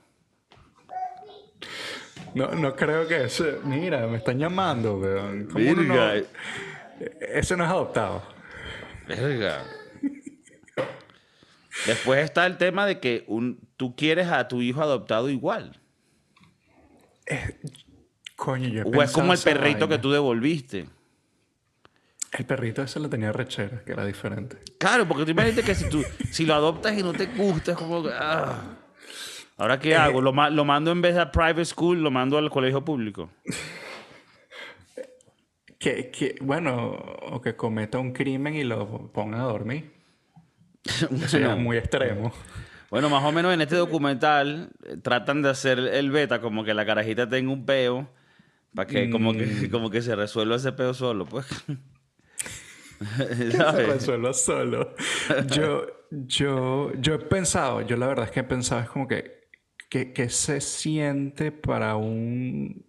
No, 2.38 2.52
no 2.56 2.76
creo 2.76 3.08
que 3.08 3.24
ese... 3.26 3.58
Mira, 3.64 4.06
me 4.08 4.18
están 4.18 4.38
llamando, 4.40 4.98
weón. 4.98 5.46
¿Cómo 5.52 5.70
uno 5.72 5.82
no- 5.84 5.94
Virga. 5.94 6.24
Ese 7.20 7.58
no 7.58 7.64
es 7.64 7.70
adoptado. 7.70 8.24
Verga. 9.08 9.64
Después 11.86 12.24
está 12.24 12.46
el 12.46 12.58
tema 12.58 12.86
de 12.86 13.00
que 13.00 13.24
un, 13.28 13.60
tú 13.78 13.96
quieres 13.96 14.28
a 14.28 14.48
tu 14.48 14.62
hijo 14.62 14.82
adoptado 14.82 15.30
igual. 15.30 15.80
Coño, 18.36 18.70
yo 18.70 18.84
O 18.84 19.02
es 19.04 19.12
como 19.12 19.34
el 19.34 19.40
perrito 19.40 19.88
que 19.88 19.98
tú 19.98 20.12
devolviste. 20.12 20.88
El 22.32 22.46
perrito 22.46 22.82
ese 22.84 23.00
lo 23.00 23.10
tenía 23.10 23.32
rechera, 23.32 23.84
que 23.86 23.94
era 23.94 24.06
diferente. 24.06 24.58
Claro, 24.80 25.08
porque 25.08 25.26
tú 25.26 25.32
imagínate 25.32 25.64
que 25.64 25.76
si, 25.76 25.90
tú, 25.90 26.04
si 26.32 26.46
lo 26.46 26.54
adoptas 26.56 26.98
y 26.98 27.02
no 27.04 27.14
te 27.14 27.26
gusta, 27.28 27.72
es 27.72 27.78
como 27.78 28.04
que... 28.04 28.10
ah. 28.14 28.76
¿Ahora 29.58 29.80
qué 29.80 29.96
hago? 29.96 30.22
¿Lo, 30.22 30.34
ma- 30.34 30.50
¿Lo 30.52 30.66
mando 30.66 30.92
en 30.92 31.02
vez 31.02 31.16
de 31.16 31.22
a 31.22 31.32
private 31.32 31.66
school, 31.66 32.02
lo 32.02 32.12
mando 32.12 32.38
al 32.38 32.50
colegio 32.50 32.84
público? 32.86 33.30
Que, 35.80 36.10
que, 36.10 36.36
bueno, 36.42 36.88
o 36.88 37.40
que 37.40 37.56
cometa 37.56 38.00
un 38.00 38.12
crimen 38.12 38.56
y 38.56 38.64
lo 38.64 39.12
pongan 39.12 39.42
a 39.42 39.44
dormir. 39.44 39.92
Es 40.84 41.58
muy 41.58 41.78
extremo. 41.78 42.34
Bueno, 42.90 43.10
más 43.12 43.24
o 43.24 43.32
menos 43.32 43.54
en 43.54 43.62
este 43.62 43.76
documental 43.76 44.70
eh, 44.86 44.98
tratan 45.04 45.44
de 45.44 45.50
hacer 45.50 45.78
el 45.78 46.10
beta 46.10 46.42
como 46.42 46.64
que 46.64 46.74
la 46.74 46.84
carajita 46.86 47.30
tenga 47.30 47.52
un 47.52 47.66
peo 47.66 48.10
para 48.74 48.88
que, 48.88 49.10
como 49.12 49.34
Mm. 49.34 49.38
que 49.38 49.70
como 49.72 49.90
que 49.92 50.02
se 50.02 50.16
resuelva 50.16 50.56
ese 50.56 50.72
peo 50.72 50.96
solo, 50.96 51.26
pues. 51.26 51.46
Se 53.28 53.86
resuelva 53.86 54.34
solo. 54.34 54.96
Yo, 55.52 55.86
yo, 56.10 56.92
yo 57.00 57.14
he 57.14 57.20
pensado, 57.20 57.82
yo 57.82 57.98
la 57.98 58.08
verdad 58.08 58.26
es 58.26 58.32
que 58.32 58.40
he 58.40 58.44
pensado, 58.44 58.82
es 58.82 58.90
como 58.90 59.08
que, 59.08 59.37
que, 59.90 60.14
que 60.14 60.30
se 60.30 60.62
siente 60.62 61.52
para 61.52 61.96
un, 61.96 62.86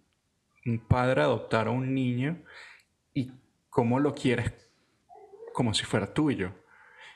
un 0.65 0.79
padre 0.79 1.21
adoptar 1.21 1.67
a 1.67 1.71
un 1.71 1.93
niño 1.93 2.43
y 3.13 3.31
cómo 3.69 3.99
lo 3.99 4.13
quieres 4.13 4.53
como 5.53 5.73
si 5.73 5.85
fuera 5.85 6.13
tuyo. 6.13 6.53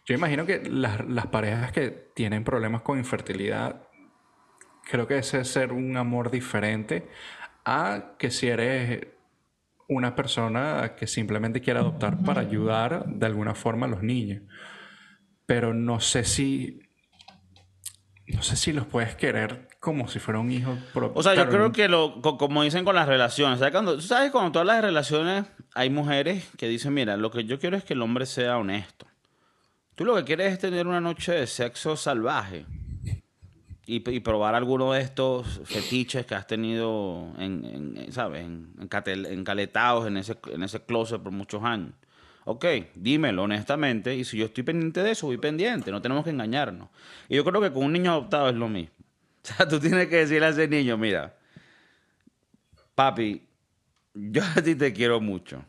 Yo 0.06 0.15
imagino 0.15 0.46
que 0.46 0.62
las, 0.65 1.06
las 1.08 1.28
parejas 1.28 1.72
que 1.72 1.89
tienen 2.13 2.43
problemas 2.43 2.82
con 2.82 2.98
infertilidad, 2.98 3.88
creo 4.89 5.08
que 5.08 5.17
ese 5.17 5.41
es 5.41 5.48
ser 5.48 5.72
un 5.72 5.96
amor 5.96 6.30
diferente 6.30 7.08
a 7.63 8.15
que 8.17 8.30
si 8.30 8.48
eres 8.48 9.08
una 9.88 10.15
persona 10.15 10.96
que 10.98 11.08
simplemente 11.08 11.62
quiere 11.62 11.80
adoptar 11.80 12.24
para 12.24 12.41
ayudar 12.41 13.06
de 13.06 13.26
alguna 13.26 13.56
forma 13.56 13.86
a 13.86 13.89
los 13.89 14.04
niños. 14.04 14.43
Pero 15.46 15.74
no 15.74 16.00
sé 16.00 16.24
si. 16.24 16.83
No 18.27 18.41
sé 18.41 18.55
si 18.55 18.71
los 18.71 18.86
puedes 18.86 19.15
querer 19.15 19.67
como 19.81 20.07
si 20.07 20.17
fuera 20.19 20.39
un 20.39 20.49
hijo 20.51 20.77
propio. 20.93 21.19
O 21.19 21.23
sea, 21.23 21.33
yo 21.36 21.41
creo 21.49 21.71
que 21.73 21.89
lo, 21.89 22.21
co- 22.21 22.38
como 22.38 22.63
dicen 22.63 22.86
con 22.86 22.95
las 22.95 23.07
relaciones, 23.07 23.59
¿sabes? 23.59 23.73
Cuando, 23.73 23.99
sabes 23.99 24.31
cuando 24.31 24.51
tú 24.53 24.59
hablas 24.59 24.77
de 24.77 24.81
relaciones, 24.83 25.45
hay 25.75 25.89
mujeres 25.89 26.47
que 26.57 26.67
dicen, 26.69 26.93
mira, 26.93 27.17
lo 27.17 27.29
que 27.31 27.43
yo 27.43 27.59
quiero 27.59 27.75
es 27.75 27.83
que 27.83 27.93
el 27.93 28.01
hombre 28.01 28.25
sea 28.25 28.57
honesto. 28.57 29.05
Tú 29.95 30.05
lo 30.05 30.15
que 30.15 30.23
quieres 30.23 30.53
es 30.53 30.59
tener 30.59 30.88
una 30.88 31.01
noche 31.01 31.33
de 31.33 31.45
sexo 31.47 31.97
salvaje 31.97 32.65
y, 33.86 34.09
y 34.09 34.19
probar 34.21 34.55
alguno 34.55 34.93
de 34.93 35.01
estos 35.01 35.59
fetiches 35.65 36.25
que 36.25 36.33
has 36.36 36.47
tenido, 36.47 37.27
en, 37.38 37.95
en- 37.97 38.12
¿sabes? 38.13 38.45
En, 38.45 38.73
encaletados 38.79 40.07
en 40.07 40.15
ese, 40.17 40.38
en 40.51 40.63
ese 40.63 40.81
closet 40.81 41.21
por 41.21 41.33
muchos 41.33 41.62
años. 41.63 41.91
Ok, 42.45 42.65
dímelo 42.95 43.43
honestamente 43.43 44.15
y 44.15 44.25
si 44.25 44.38
yo 44.38 44.45
estoy 44.45 44.63
pendiente 44.63 45.01
de 45.01 45.12
eso, 45.12 45.27
voy 45.27 45.38
pendiente, 45.38 45.91
no 45.91 46.01
tenemos 46.01 46.23
que 46.23 46.32
engañarnos. 46.32 46.89
Y 47.29 47.36
yo 47.36 47.45
creo 47.45 47.62
que 47.62 47.71
con 47.71 47.86
un 47.86 47.93
niño 47.93 48.12
adoptado 48.12 48.49
es 48.49 48.56
lo 48.56 48.67
mismo. 48.67 48.93
O 49.43 49.45
sea, 49.45 49.67
tú 49.67 49.77
tienes 49.77 50.08
que 50.08 50.15
decirle 50.15 50.45
a 50.45 50.49
ese 50.49 50.69
niño, 50.69 50.97
mira, 50.97 51.36
papi, 52.95 53.45
yo 54.13 54.41
a 54.56 54.62
ti 54.62 54.73
te 54.75 54.93
quiero 54.93 55.19
mucho, 55.19 55.65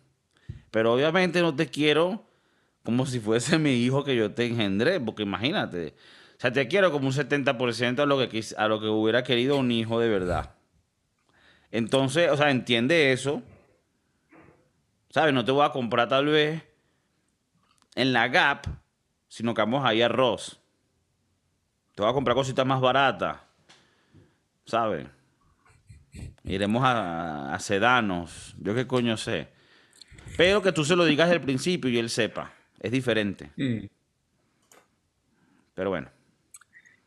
pero 0.70 0.94
obviamente 0.94 1.40
no 1.40 1.56
te 1.56 1.66
quiero 1.66 2.24
como 2.84 3.04
si 3.04 3.18
fuese 3.18 3.58
mi 3.58 3.72
hijo 3.72 4.04
que 4.04 4.14
yo 4.14 4.30
te 4.32 4.46
engendré, 4.46 5.00
porque 5.00 5.24
imagínate, 5.24 5.94
o 6.36 6.40
sea, 6.40 6.52
te 6.52 6.68
quiero 6.68 6.92
como 6.92 7.08
un 7.08 7.12
70% 7.12 8.00
a 8.00 8.06
lo, 8.06 8.28
que, 8.28 8.44
a 8.56 8.68
lo 8.68 8.80
que 8.80 8.86
hubiera 8.86 9.24
querido 9.24 9.56
un 9.56 9.72
hijo 9.72 9.98
de 9.98 10.08
verdad. 10.08 10.54
Entonces, 11.72 12.30
o 12.30 12.36
sea, 12.36 12.50
entiende 12.50 13.12
eso. 13.12 13.42
¿Sabes? 15.14 15.32
No 15.32 15.44
te 15.44 15.52
voy 15.52 15.64
a 15.64 15.70
comprar 15.70 16.08
tal 16.08 16.26
vez 16.26 16.60
en 17.94 18.12
la 18.12 18.26
Gap, 18.26 18.66
sino 19.28 19.54
que 19.54 19.62
vamos 19.62 19.84
ahí 19.84 20.02
a 20.02 20.08
Ross. 20.08 20.60
Te 21.94 22.02
voy 22.02 22.10
a 22.10 22.14
comprar 22.14 22.34
cositas 22.34 22.66
más 22.66 22.80
baratas. 22.80 23.38
¿Sabes? 24.64 25.06
Iremos 26.42 26.82
a, 26.82 27.54
a 27.54 27.58
Sedanos. 27.60 28.56
Yo 28.58 28.74
qué 28.74 28.88
coño 28.88 29.16
sé. 29.16 29.50
Pero 30.36 30.60
que 30.62 30.72
tú 30.72 30.84
se 30.84 30.96
lo 30.96 31.04
digas 31.04 31.28
desde 31.28 31.36
el 31.36 31.44
principio 31.44 31.88
y 31.88 31.98
él 31.98 32.10
sepa. 32.10 32.52
Es 32.80 32.90
diferente. 32.90 33.52
Mm. 33.56 33.86
Pero 35.74 35.90
bueno. 35.90 36.08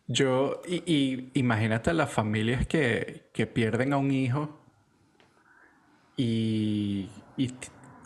Yo, 0.07 0.61
y, 0.65 0.81
y 0.85 1.31
imagínate 1.33 1.93
las 1.93 2.09
familias 2.09 2.65
que, 2.67 3.29
que 3.33 3.47
pierden 3.47 3.91
a 3.91 3.97
un 3.97 4.11
hijo 4.11 4.57
y, 6.17 7.09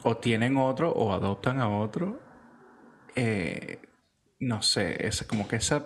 o 0.04 0.18
tienen 0.18 0.58
otro 0.58 0.92
o 0.92 1.14
adoptan 1.14 1.60
a 1.60 1.70
otro. 1.70 2.20
eh, 3.16 3.80
no 4.40 4.62
sé, 4.64 5.06
es 5.08 5.24
como 5.24 5.48
que 5.48 5.58
esa 5.58 5.86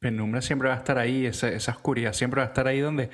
penumbra 0.00 0.42
siempre 0.42 0.68
va 0.68 0.74
a 0.74 0.78
estar 0.78 0.98
ahí, 0.98 1.24
esa, 1.26 1.48
esa 1.48 1.72
oscuridad 1.72 2.12
siempre 2.12 2.40
va 2.40 2.46
a 2.46 2.48
estar 2.48 2.66
ahí 2.66 2.80
donde 2.80 3.10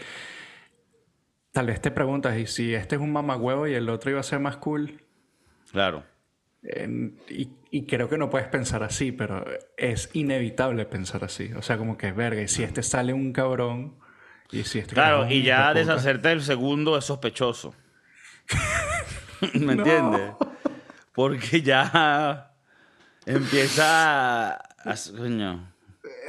tal 1.53 1.67
vez 1.67 1.81
te 1.81 1.91
preguntas, 1.91 2.39
¿y 2.39 2.47
si 2.47 2.75
este 2.75 2.97
es 2.97 3.01
un 3.03 3.13
mamagüevo 3.13 3.67
y 3.67 3.75
el 3.75 3.89
otro 3.89 4.11
iba 4.11 4.21
a 4.21 4.23
ser 4.25 4.41
más 4.41 4.57
cool? 4.57 5.03
Claro. 5.71 6.05
Y, 7.29 7.51
y 7.71 7.87
creo 7.87 8.09
que 8.09 8.19
no 8.19 8.29
puedes 8.31 8.49
pensar 8.49 8.83
así, 8.83 9.13
pero 9.13 9.45
es 9.77 10.11
inevitable 10.15 10.85
pensar 10.87 11.25
así. 11.25 11.53
O 11.55 11.63
sea, 11.63 11.79
como 11.79 11.97
que 11.97 12.13
verga, 12.13 12.43
y 12.43 12.49
si 12.49 12.63
este 12.63 12.83
sale 12.83 13.13
un 13.13 13.33
cabrón, 13.33 13.99
y 14.51 14.65
si 14.65 14.79
este 14.79 14.95
Claro, 14.95 15.25
es 15.25 15.33
y 15.33 15.43
ya 15.43 15.73
deshacerte 15.75 16.29
del 16.29 16.43
segundo 16.43 16.97
es 16.99 17.05
sospechoso. 17.05 17.75
¿Me 19.55 19.73
entiendes? 19.75 20.33
Porque 21.15 21.63
ya 21.63 22.53
empieza 23.27 24.53
a... 24.55 24.95
coño, 25.17 25.73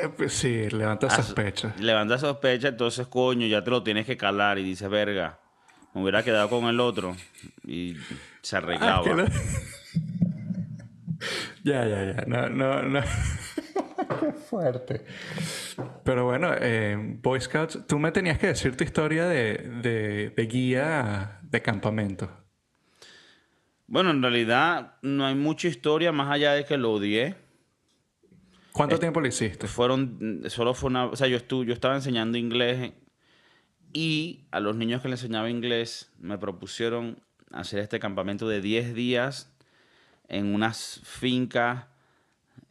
Eh, 0.02 0.10
pues 0.15 0.34
sí, 0.34 0.69
levanta 0.69 1.10
sospecha. 1.10 1.74
Levanta 1.80 2.17
sospecha, 2.17 2.69
entonces, 2.69 3.08
coño, 3.08 3.47
ya 3.47 3.63
te 3.63 3.71
lo 3.71 3.84
tienes 3.84 4.06
que 4.06 4.17
calar 4.17 4.58
y 4.60 4.63
dices, 4.63 4.89
verga, 4.89 5.39
me 5.93 6.02
hubiera 6.02 6.24
quedado 6.24 6.50
con 6.50 6.65
el 6.65 6.80
otro. 6.80 7.15
Y 7.65 7.95
se 8.41 8.58
arreglaba. 8.58 9.00
Ah, 9.00 9.04
que 9.04 9.13
lo- 9.13 9.26
ya, 11.63 11.86
ya, 11.86 12.04
ya. 12.13 12.24
No, 12.28 12.50
no, 12.50 12.82
no. 12.84 13.02
Qué 14.19 14.34
fuerte. 14.34 15.05
Pero 16.03 16.26
bueno, 16.26 16.49
eh, 16.59 16.97
Boy 17.22 17.39
Scouts, 17.39 17.86
tú 17.88 17.97
me 17.99 18.12
tenías 18.12 18.38
que 18.39 18.47
decir 18.47 18.76
tu 18.76 18.84
historia 18.84 19.26
de, 19.26 19.53
de, 19.82 20.30
de 20.36 20.45
guía 20.47 21.39
de 21.43 21.62
campamento. 21.62 22.30
Bueno, 23.92 24.12
en 24.12 24.22
realidad 24.22 24.94
no 25.02 25.26
hay 25.26 25.36
mucha 25.36 25.68
historia 25.68 26.14
más 26.14 26.32
allá 26.32 26.54
de 26.54 26.64
que 26.64 26.78
lo 26.78 26.94
odié. 26.94 27.36
¿Cuánto 28.72 28.98
tiempo 28.98 29.20
lo 29.20 29.28
hiciste? 29.28 29.68
fueron, 29.68 30.44
solo 30.48 30.74
fue 30.74 30.89
una, 30.92 31.08
o 31.08 31.16
sea, 31.18 31.28
yo, 31.28 31.38
estu- 31.38 31.66
yo 31.66 31.74
estaba 31.74 31.94
enseñando 31.96 32.38
inglés 32.38 32.94
y 33.92 34.46
a 34.52 34.62
los 34.62 34.78
niños 34.78 35.02
que 35.02 35.10
les 35.10 35.22
enseñaba 35.22 35.50
inglés 35.50 36.10
me 36.20 36.38
propusieron 36.38 37.20
hacer 37.52 37.80
este 37.80 38.00
campamento 38.00 38.48
de 38.48 38.62
10 38.62 38.96
días 38.96 39.54
en 40.30 40.56
unas 40.56 41.02
fincas, 41.04 41.84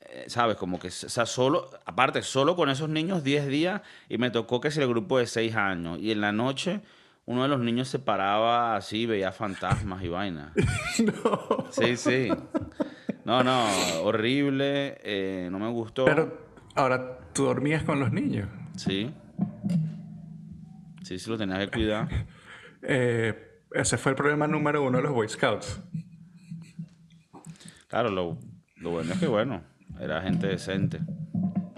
eh, 0.09 0.25
¿sabes? 0.29 0.57
Como 0.57 0.81
que, 0.81 0.89
o 0.89 0.91
sea, 0.91 1.27
solo, 1.27 1.69
aparte, 1.85 2.23
solo 2.23 2.57
con 2.57 2.71
esos 2.71 2.89
niños 2.89 3.23
10 3.23 3.47
días 3.47 3.83
y 4.09 4.17
me 4.17 4.31
tocó 4.31 4.63
que 4.63 4.71
sea 4.71 4.85
el 4.85 4.89
grupo 4.89 5.19
de 5.19 5.27
6 5.27 5.55
años 5.55 5.99
y 6.01 6.13
en 6.13 6.23
la 6.23 6.33
noche 6.33 6.81
uno 7.27 7.43
de 7.43 7.49
los 7.49 7.61
niños 7.61 7.89
se 7.89 7.99
paraba 7.99 8.77
así, 8.77 9.07
veía 9.07 9.33
fantasmas 9.33 10.03
y 10.03 10.09
vainas. 10.09 10.53
no. 11.05 11.67
Sí, 11.71 11.97
sí. 11.97 12.29
No, 13.25 13.43
no, 13.45 13.67
horrible, 14.03 14.99
eh, 15.03 15.49
no 15.51 15.59
me 15.59 15.69
gustó. 15.69 16.05
Pero 16.07 16.37
ahora 16.75 17.19
tú 17.33 17.45
dormías 17.45 17.85
con 17.85 18.01
los 18.01 18.11
niños. 18.13 18.49
Sí. 18.77 19.13
Sí, 21.03 21.19
sí, 21.19 21.31
lo 21.31 21.37
tenías 21.39 21.59
que 21.61 21.71
cuidar. 21.71 22.09
Eh, 22.83 23.61
ese 23.75 23.99
fue 23.99 24.13
el 24.13 24.17
problema 24.17 24.47
número 24.47 24.83
uno 24.83 24.97
de 24.97 25.03
los 25.05 25.13
Boy 25.13 25.29
Scouts. 25.29 25.83
Claro, 27.89 28.09
lo, 28.11 28.39
lo 28.77 28.91
bueno 28.91 29.13
es 29.13 29.19
que, 29.21 29.27
bueno, 29.27 29.63
era 30.01 30.23
gente 30.23 30.47
decente. 30.47 30.99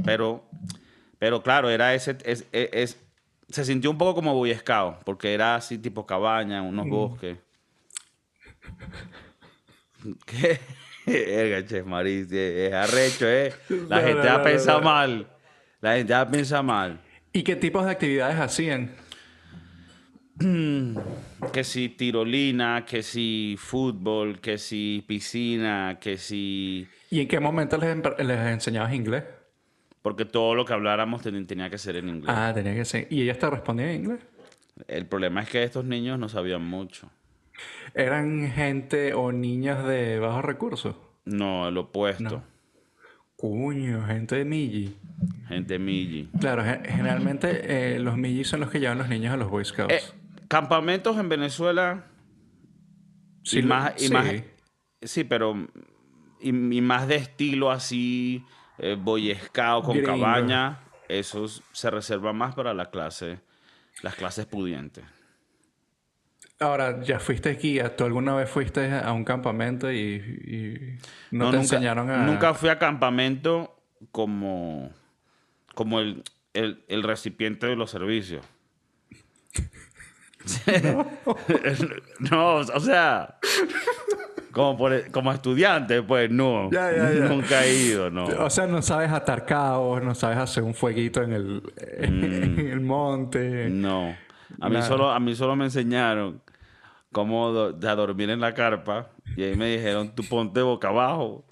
Pero, 0.04 0.48
pero 1.18 1.42
claro, 1.42 1.70
era 1.70 1.92
ese, 1.92 2.16
es, 2.24 2.46
es- 2.52 2.70
es- 2.72 3.00
se 3.52 3.64
sintió 3.64 3.90
un 3.90 3.98
poco 3.98 4.14
como 4.14 4.34
Boy 4.34 4.54
Scout, 4.54 5.02
porque 5.04 5.34
era 5.34 5.56
así 5.56 5.78
tipo 5.78 6.06
cabaña, 6.06 6.62
unos 6.62 6.88
bosques. 6.88 7.38
¿Qué? 10.26 10.58
Verga, 11.06 11.66
Chef 11.66 11.84
Maris, 11.84 12.30
es 12.30 12.72
arrecho, 12.72 13.26
¿eh? 13.28 13.52
La 13.88 14.00
No, 14.00 14.06
gente 14.06 14.28
no, 14.28 14.34
ha 14.34 14.42
pensado 14.42 14.78
no, 14.80 14.84
mal. 14.84 15.26
La 15.80 15.96
gente 15.96 16.14
ha 16.14 16.28
pensado 16.28 16.62
mal. 16.62 17.00
¿Y 17.32 17.42
qué 17.42 17.56
tipos 17.56 17.84
de 17.84 17.90
actividades 17.90 18.38
hacían? 18.38 18.94
Que 21.52 21.64
si 21.64 21.88
tirolina, 21.88 22.84
que 22.86 23.02
si 23.02 23.56
fútbol, 23.58 24.40
que 24.40 24.58
si 24.58 25.04
piscina, 25.06 25.98
que 26.00 26.16
si... 26.16 26.86
¿Y 27.10 27.20
en 27.20 27.28
qué 27.28 27.40
momento 27.40 27.76
les, 27.76 27.96
les 28.24 28.38
enseñabas 28.46 28.94
inglés? 28.94 29.24
Porque 30.02 30.24
todo 30.24 30.54
lo 30.54 30.64
que 30.64 30.72
habláramos 30.72 31.22
ten- 31.22 31.46
tenía 31.46 31.70
que 31.70 31.78
ser 31.78 31.96
en 31.96 32.08
inglés. 32.08 32.34
Ah, 32.36 32.52
tenía 32.54 32.74
que 32.74 32.84
ser. 32.84 33.06
¿Y 33.10 33.22
ellas 33.22 33.38
te 33.38 33.48
respondían 33.48 33.88
en 33.90 34.00
inglés? 34.04 34.20
El 34.88 35.06
problema 35.06 35.42
es 35.42 35.48
que 35.48 35.62
estos 35.62 35.84
niños 35.84 36.18
no 36.18 36.28
sabían 36.28 36.64
mucho. 36.64 37.08
¿Eran 37.94 38.50
gente 38.50 39.14
o 39.14 39.30
niños 39.32 39.86
de 39.86 40.18
bajos 40.18 40.44
recursos? 40.44 40.96
No, 41.24 41.68
el 41.68 41.76
opuesto. 41.78 42.22
No. 42.24 42.42
Cuño, 43.36 44.04
gente 44.06 44.36
de 44.36 44.44
Miji. 44.44 44.96
Gente 45.48 45.78
Miji. 45.78 46.28
Claro, 46.40 46.64
ge- 46.64 46.80
generalmente 46.88 47.94
eh, 47.94 47.98
los 47.98 48.16
Miji 48.16 48.44
son 48.44 48.60
los 48.60 48.70
que 48.70 48.80
llevan 48.80 48.98
los 48.98 49.08
niños 49.08 49.32
a 49.34 49.36
los 49.36 49.50
Boy 49.50 49.64
Scouts. 49.64 49.92
Eh, 49.92 50.00
campamentos 50.48 51.16
en 51.18 51.28
Venezuela. 51.28 52.06
Sí, 53.42 53.58
y 53.58 53.62
lo- 53.62 53.68
más, 53.68 53.94
y 54.02 54.06
sí. 54.06 54.12
más- 54.12 54.32
sí, 55.02 55.24
pero. 55.24 55.68
Y, 56.40 56.48
y 56.48 56.80
más 56.80 57.06
de 57.08 57.16
estilo 57.16 57.70
así, 57.70 58.44
eh, 58.78 58.96
Boy 58.98 59.34
Scout 59.34 59.84
con 59.84 59.96
Gringo. 59.96 60.12
cabaña. 60.12 60.80
Esos 61.08 61.62
se 61.72 61.90
reserva 61.90 62.32
más 62.32 62.54
para 62.54 62.72
la 62.74 62.90
clase, 62.90 63.40
las 64.02 64.14
clases 64.14 64.46
pudientes. 64.46 65.04
Ahora, 66.58 67.02
ya 67.02 67.18
fuiste 67.18 67.54
guía. 67.54 67.96
¿Tú 67.96 68.04
alguna 68.04 68.34
vez 68.34 68.48
fuiste 68.48 68.92
a 68.92 69.12
un 69.12 69.24
campamento 69.24 69.90
y, 69.90 69.98
y 69.98 70.98
no, 71.32 71.50
te 71.50 71.56
nunca, 71.56 71.58
enseñaron 71.58 72.08
a...? 72.08 72.18
Nunca 72.18 72.54
fui 72.54 72.68
a 72.68 72.78
campamento 72.78 73.76
como, 74.12 74.90
como 75.74 76.00
el, 76.00 76.22
el, 76.54 76.84
el 76.88 77.02
recipiente 77.02 77.66
de 77.66 77.76
los 77.76 77.90
servicios. 77.90 78.46
no, 82.30 82.54
o 82.56 82.80
sea, 82.80 83.38
como, 84.52 84.76
por- 84.76 85.10
como 85.10 85.32
estudiante, 85.32 86.02
pues 86.02 86.30
no. 86.30 86.70
Ya, 86.70 86.90
ya, 86.94 87.12
ya. 87.12 87.24
Nunca 87.28 87.64
he 87.64 87.74
ido, 87.74 88.10
no. 88.10 88.24
O 88.26 88.50
sea, 88.50 88.66
no 88.66 88.82
sabes 88.82 89.10
atar 89.10 89.44
cabos, 89.46 90.02
no 90.02 90.14
sabes 90.14 90.38
hacer 90.38 90.62
un 90.62 90.74
fueguito 90.74 91.22
en 91.22 91.32
el, 91.32 91.62
en 91.98 92.58
el 92.70 92.80
monte. 92.80 93.68
No. 93.70 94.14
A 94.60 94.68
mí, 94.68 94.74
Nada. 94.76 94.86
solo, 94.86 95.10
a 95.10 95.18
mí 95.18 95.34
solo 95.34 95.56
me 95.56 95.64
enseñaron 95.64 96.40
cómo 97.10 97.50
do- 97.50 97.88
a 97.88 97.94
dormir 97.94 98.30
en 98.30 98.40
la 98.40 98.54
carpa 98.54 99.10
y 99.36 99.42
ahí 99.42 99.56
me 99.56 99.74
dijeron, 99.76 100.14
tú 100.14 100.22
ponte 100.28 100.60
boca 100.62 100.88
abajo. 100.88 101.44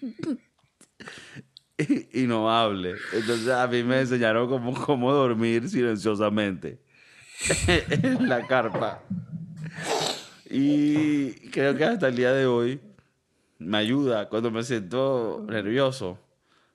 y, 1.78 2.22
y 2.22 2.26
no 2.26 2.50
hable. 2.50 2.94
Entonces 3.12 3.48
a 3.48 3.66
mí 3.68 3.82
me 3.84 4.00
enseñaron 4.00 4.48
cómo, 4.48 4.74
cómo 4.74 5.12
dormir 5.12 5.68
silenciosamente 5.68 6.80
en 7.68 8.28
la 8.28 8.46
carpa. 8.46 9.00
Y 10.50 11.32
creo 11.50 11.76
que 11.76 11.84
hasta 11.84 12.08
el 12.08 12.16
día 12.16 12.32
de 12.32 12.46
hoy 12.46 12.80
me 13.58 13.78
ayuda 13.78 14.28
cuando 14.28 14.50
me 14.50 14.62
siento 14.62 15.44
nervioso. 15.48 16.18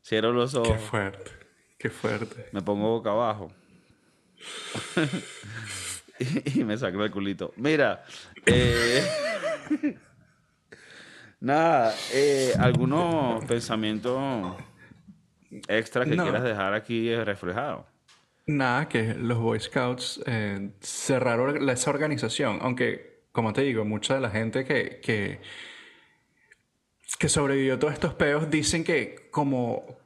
Cierro 0.06 0.32
los 0.34 0.52
Qué 0.52 0.58
ojos, 0.60 0.82
fuerte, 0.82 1.32
qué 1.78 1.90
fuerte. 1.90 2.50
me 2.52 2.62
pongo 2.62 2.90
boca 2.90 3.12
abajo. 3.12 3.52
y, 6.20 6.60
y 6.60 6.64
me 6.64 6.78
saco 6.78 7.04
el 7.04 7.12
culito. 7.12 7.54
Mira, 7.56 8.04
eh, 8.46 9.08
nada, 11.40 11.96
eh, 12.14 12.54
algunos 12.60 13.44
pensamientos 13.46 14.56
extra 15.68 16.06
que 16.06 16.16
No. 16.16 16.24
quieras 16.24 16.44
dejar 16.44 16.74
aquí 16.74 17.14
reflejado. 17.16 17.86
Nada, 18.46 18.90
que 18.90 19.14
los 19.14 19.38
Boy 19.38 19.60
Scouts 19.60 20.22
eh, 20.26 20.72
cerraron 20.82 21.70
esa 21.70 21.90
organización, 21.92 22.60
aunque, 22.62 23.13
como 23.34 23.52
te 23.52 23.64
digo, 23.64 23.84
mucha 23.84 24.16
de 24.16 24.22
la 24.22 24.30
gente 24.30 24.64
que, 24.64 25.02
que, 25.02 25.42
sobrevivió 27.28 27.76
a 27.76 27.80
todos 27.80 27.94
estos 27.94 28.14
peos 28.16 28.50
dicen 28.50 28.84
que 28.84 29.30
como, 29.32 29.98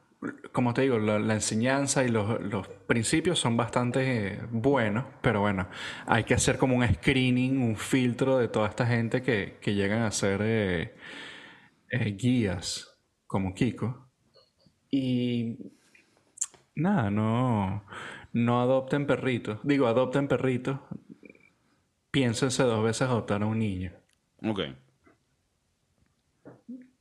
como 0.51 0.73
te 0.73 0.81
digo, 0.83 0.99
la, 0.99 1.19
la 1.19 1.33
enseñanza 1.35 2.03
y 2.03 2.09
los, 2.09 2.41
los 2.41 2.67
principios 2.67 3.39
son 3.39 3.57
bastante 3.57 4.33
eh, 4.33 4.39
buenos, 4.51 5.05
pero 5.21 5.41
bueno, 5.41 5.67
hay 6.05 6.23
que 6.23 6.33
hacer 6.33 6.57
como 6.57 6.75
un 6.75 6.87
screening, 6.87 7.61
un 7.61 7.75
filtro 7.75 8.37
de 8.37 8.47
toda 8.47 8.67
esta 8.69 8.85
gente 8.85 9.21
que, 9.21 9.57
que 9.61 9.75
llegan 9.75 10.01
a 10.03 10.11
ser 10.11 10.41
eh, 10.43 10.95
eh, 11.91 12.15
guías, 12.17 12.99
como 13.27 13.53
Kiko. 13.53 14.09
Y 14.89 15.57
Nada, 16.77 17.09
no, 17.09 17.83
no 18.33 18.61
adopten 18.61 19.07
perritos. 19.07 19.59
Digo, 19.63 19.87
adopten 19.87 20.27
perritos. 20.27 20.79
Piénsense 22.11 22.63
dos 22.63 22.83
veces 22.83 23.03
adoptar 23.03 23.43
a 23.43 23.45
un 23.45 23.59
niño. 23.59 23.91
Ok. 24.43 24.61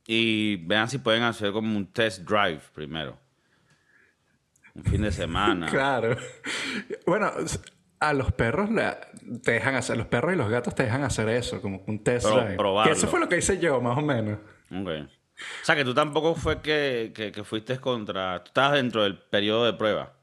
Y 0.05 0.55
vean 0.65 0.89
si 0.89 0.99
pueden 0.99 1.23
hacer 1.23 1.51
como 1.51 1.75
un 1.75 1.91
test 1.91 2.23
drive 2.23 2.61
primero. 2.73 3.17
Un 4.73 4.83
fin 4.83 5.01
de 5.01 5.11
semana. 5.11 5.67
Claro. 5.71 6.17
Bueno, 7.05 7.31
a 7.99 8.13
los 8.13 8.31
perros 8.31 8.69
te 9.43 9.51
dejan 9.51 9.75
hacer, 9.75 9.97
los 9.97 10.07
perros 10.07 10.33
y 10.33 10.37
los 10.37 10.49
gatos 10.49 10.75
te 10.75 10.83
dejan 10.83 11.03
hacer 11.03 11.27
eso, 11.29 11.61
como 11.61 11.83
un 11.87 12.03
test 12.03 12.27
drive. 12.27 12.55
probarlo. 12.55 12.91
Que 12.91 12.97
eso 12.97 13.07
fue 13.07 13.19
lo 13.19 13.27
que 13.27 13.37
hice 13.37 13.59
yo, 13.59 13.81
más 13.81 13.97
o 13.97 14.01
menos. 14.01 14.39
Ok. 14.71 15.09
O 15.61 15.65
sea, 15.65 15.75
que 15.75 15.83
tú 15.83 15.93
tampoco 15.93 16.35
fue 16.35 16.61
que, 16.61 17.11
que, 17.13 17.31
que 17.31 17.43
fuiste 17.43 17.77
contra... 17.79 18.43
Tú 18.43 18.47
estabas 18.49 18.73
dentro 18.73 19.03
del 19.03 19.17
periodo 19.17 19.65
de 19.65 19.73
prueba. 19.73 20.13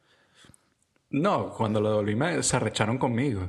No, 1.11 1.51
cuando 1.51 1.81
lo 1.81 1.91
devolví 1.91 2.17
me, 2.17 2.43
se 2.43 2.57
arrecharon 2.57 2.99
conmigo. 2.99 3.49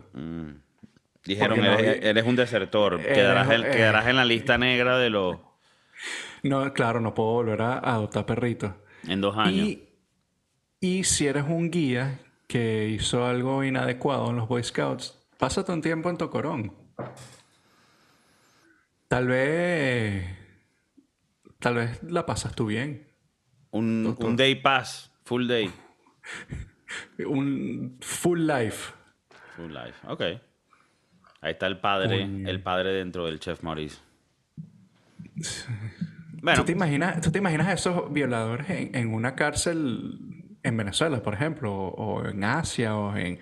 Dijeron, 1.25 1.59
no 1.59 1.65
eres, 1.73 2.23
un 2.25 2.35
desertor. 2.35 2.99
Eres- 2.99 3.13
quedarás, 3.17 3.49
en, 3.49 3.65
eh. 3.65 3.71
quedarás 3.71 4.07
en 4.07 4.15
la 4.15 4.25
lista 4.25 4.57
negra 4.57 4.97
de 4.99 5.09
los... 5.09 5.37
No, 6.43 6.71
claro, 6.73 6.99
no 7.01 7.13
puedo 7.15 7.31
volver 7.31 7.61
a 7.63 7.79
adoptar 7.79 8.25
perritos. 8.27 8.73
En 9.07 9.21
dos 9.21 9.35
años. 9.35 9.67
Y, 9.67 9.89
y 10.79 11.03
si 11.03 11.25
eres 11.25 11.45
un 11.47 11.71
guía 11.71 12.19
que 12.47 12.87
hizo 12.89 13.25
algo 13.25 13.63
inadecuado 13.63 14.29
en 14.29 14.35
los 14.35 14.47
Boy 14.47 14.63
Scouts, 14.63 15.17
pásate 15.39 15.71
un 15.71 15.81
tiempo 15.81 16.09
en 16.11 16.17
Tocorón. 16.17 16.73
Tal 19.07 19.27
vez. 19.27 20.25
Tal 21.59 21.75
vez 21.75 22.03
la 22.03 22.25
pasas 22.25 22.53
tú 22.53 22.67
bien. 22.67 23.07
Un, 23.71 24.15
un 24.19 24.35
day 24.35 24.55
pass. 24.55 25.11
Full 25.23 25.47
day. 25.47 25.71
Un 27.25 27.97
full 28.01 28.39
life. 28.47 28.93
Full 29.57 29.71
life. 29.73 29.95
Ok. 30.07 30.21
Ahí 31.45 31.51
está 31.51 31.67
el 31.67 31.77
padre. 31.77 32.23
El 32.23 32.59
padre 32.59 32.91
dentro 32.91 33.27
del 33.27 33.39
chef 33.39 33.61
Maurice. 33.61 33.99
Bueno, 36.41 36.61
¿Tú, 36.61 36.65
te 36.65 36.71
imaginas, 36.71 37.21
¿Tú 37.21 37.31
te 37.31 37.37
imaginas 37.37 37.67
a 37.67 37.73
esos 37.73 38.11
violadores 38.11 38.67
en, 38.67 38.95
en 38.95 39.13
una 39.13 39.35
cárcel 39.35 40.17
en 40.63 40.77
Venezuela, 40.77 41.21
por 41.21 41.35
ejemplo, 41.35 41.71
o, 41.71 41.89
o 41.89 42.27
en 42.27 42.43
Asia, 42.43 42.95
o 42.95 43.15
en, 43.15 43.39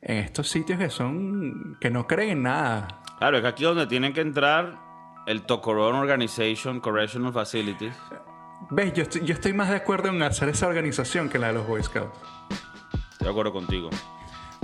en 0.00 0.16
estos 0.16 0.48
sitios 0.48 0.78
que 0.78 0.88
son. 0.88 1.76
que 1.78 1.90
no 1.90 2.06
creen 2.06 2.30
en 2.30 2.42
nada? 2.44 3.02
claro, 3.18 3.36
es 3.36 3.42
que 3.42 3.48
aquí 3.48 3.64
donde 3.64 3.86
tienen 3.86 4.14
que 4.14 4.22
entrar 4.22 4.78
el 5.26 5.42
Tocorón 5.42 5.96
Organization 5.96 6.80
Correctional 6.80 7.34
Facilities. 7.34 7.94
¿Ves? 8.70 8.94
Yo 8.94 9.02
estoy, 9.02 9.26
yo 9.26 9.34
estoy 9.34 9.52
más 9.52 9.68
de 9.68 9.76
acuerdo 9.76 10.08
en 10.08 10.22
hacer 10.22 10.48
esa 10.48 10.68
organización 10.68 11.28
que 11.28 11.38
la 11.38 11.48
de 11.48 11.52
los 11.52 11.66
Boy 11.66 11.82
Scouts. 11.82 12.18
Estoy 13.12 13.26
de 13.26 13.30
acuerdo 13.30 13.52
contigo. 13.52 13.90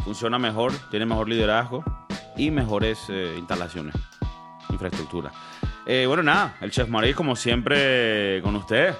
Funciona 0.05 0.39
mejor, 0.39 0.73
tiene 0.91 1.05
mejor 1.05 1.29
liderazgo 1.29 1.85
y 2.39 2.51
mejores 2.51 3.05
eh, 3.09 3.35
instalaciones, 3.37 3.95
infraestructura. 4.71 5.31
Eh, 5.85 6.05
bueno, 6.07 6.23
nada, 6.23 6.57
el 6.61 6.71
Chef 6.71 6.89
Maurice, 6.89 7.15
como 7.15 7.35
siempre, 7.37 8.41
con 8.43 8.57
usted. 8.57 8.95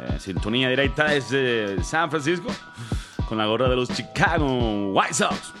Eh, 0.00 0.18
sintonía 0.20 0.68
directa 0.68 1.10
desde 1.10 1.82
San 1.82 2.10
Francisco, 2.10 2.48
con 3.28 3.38
la 3.38 3.46
gorra 3.46 3.68
de 3.68 3.76
los 3.76 3.88
Chicago 3.88 4.92
White 4.92 5.14
Sox. 5.14 5.52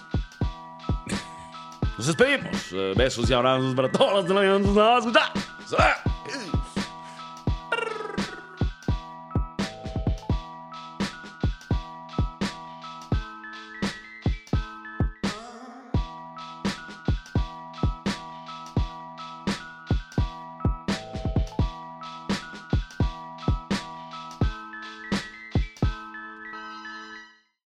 Nos 1.96 2.06
despedimos. 2.06 2.72
Eh, 2.72 2.92
besos 2.96 3.28
y 3.28 3.34
abrazos 3.34 3.74
para 3.74 3.90
todos 3.90 4.12
los 4.12 4.24
que 4.24 4.32
nos 4.34 4.74
van 4.74 4.94
a 4.94 4.98
escuchar. 4.98 5.32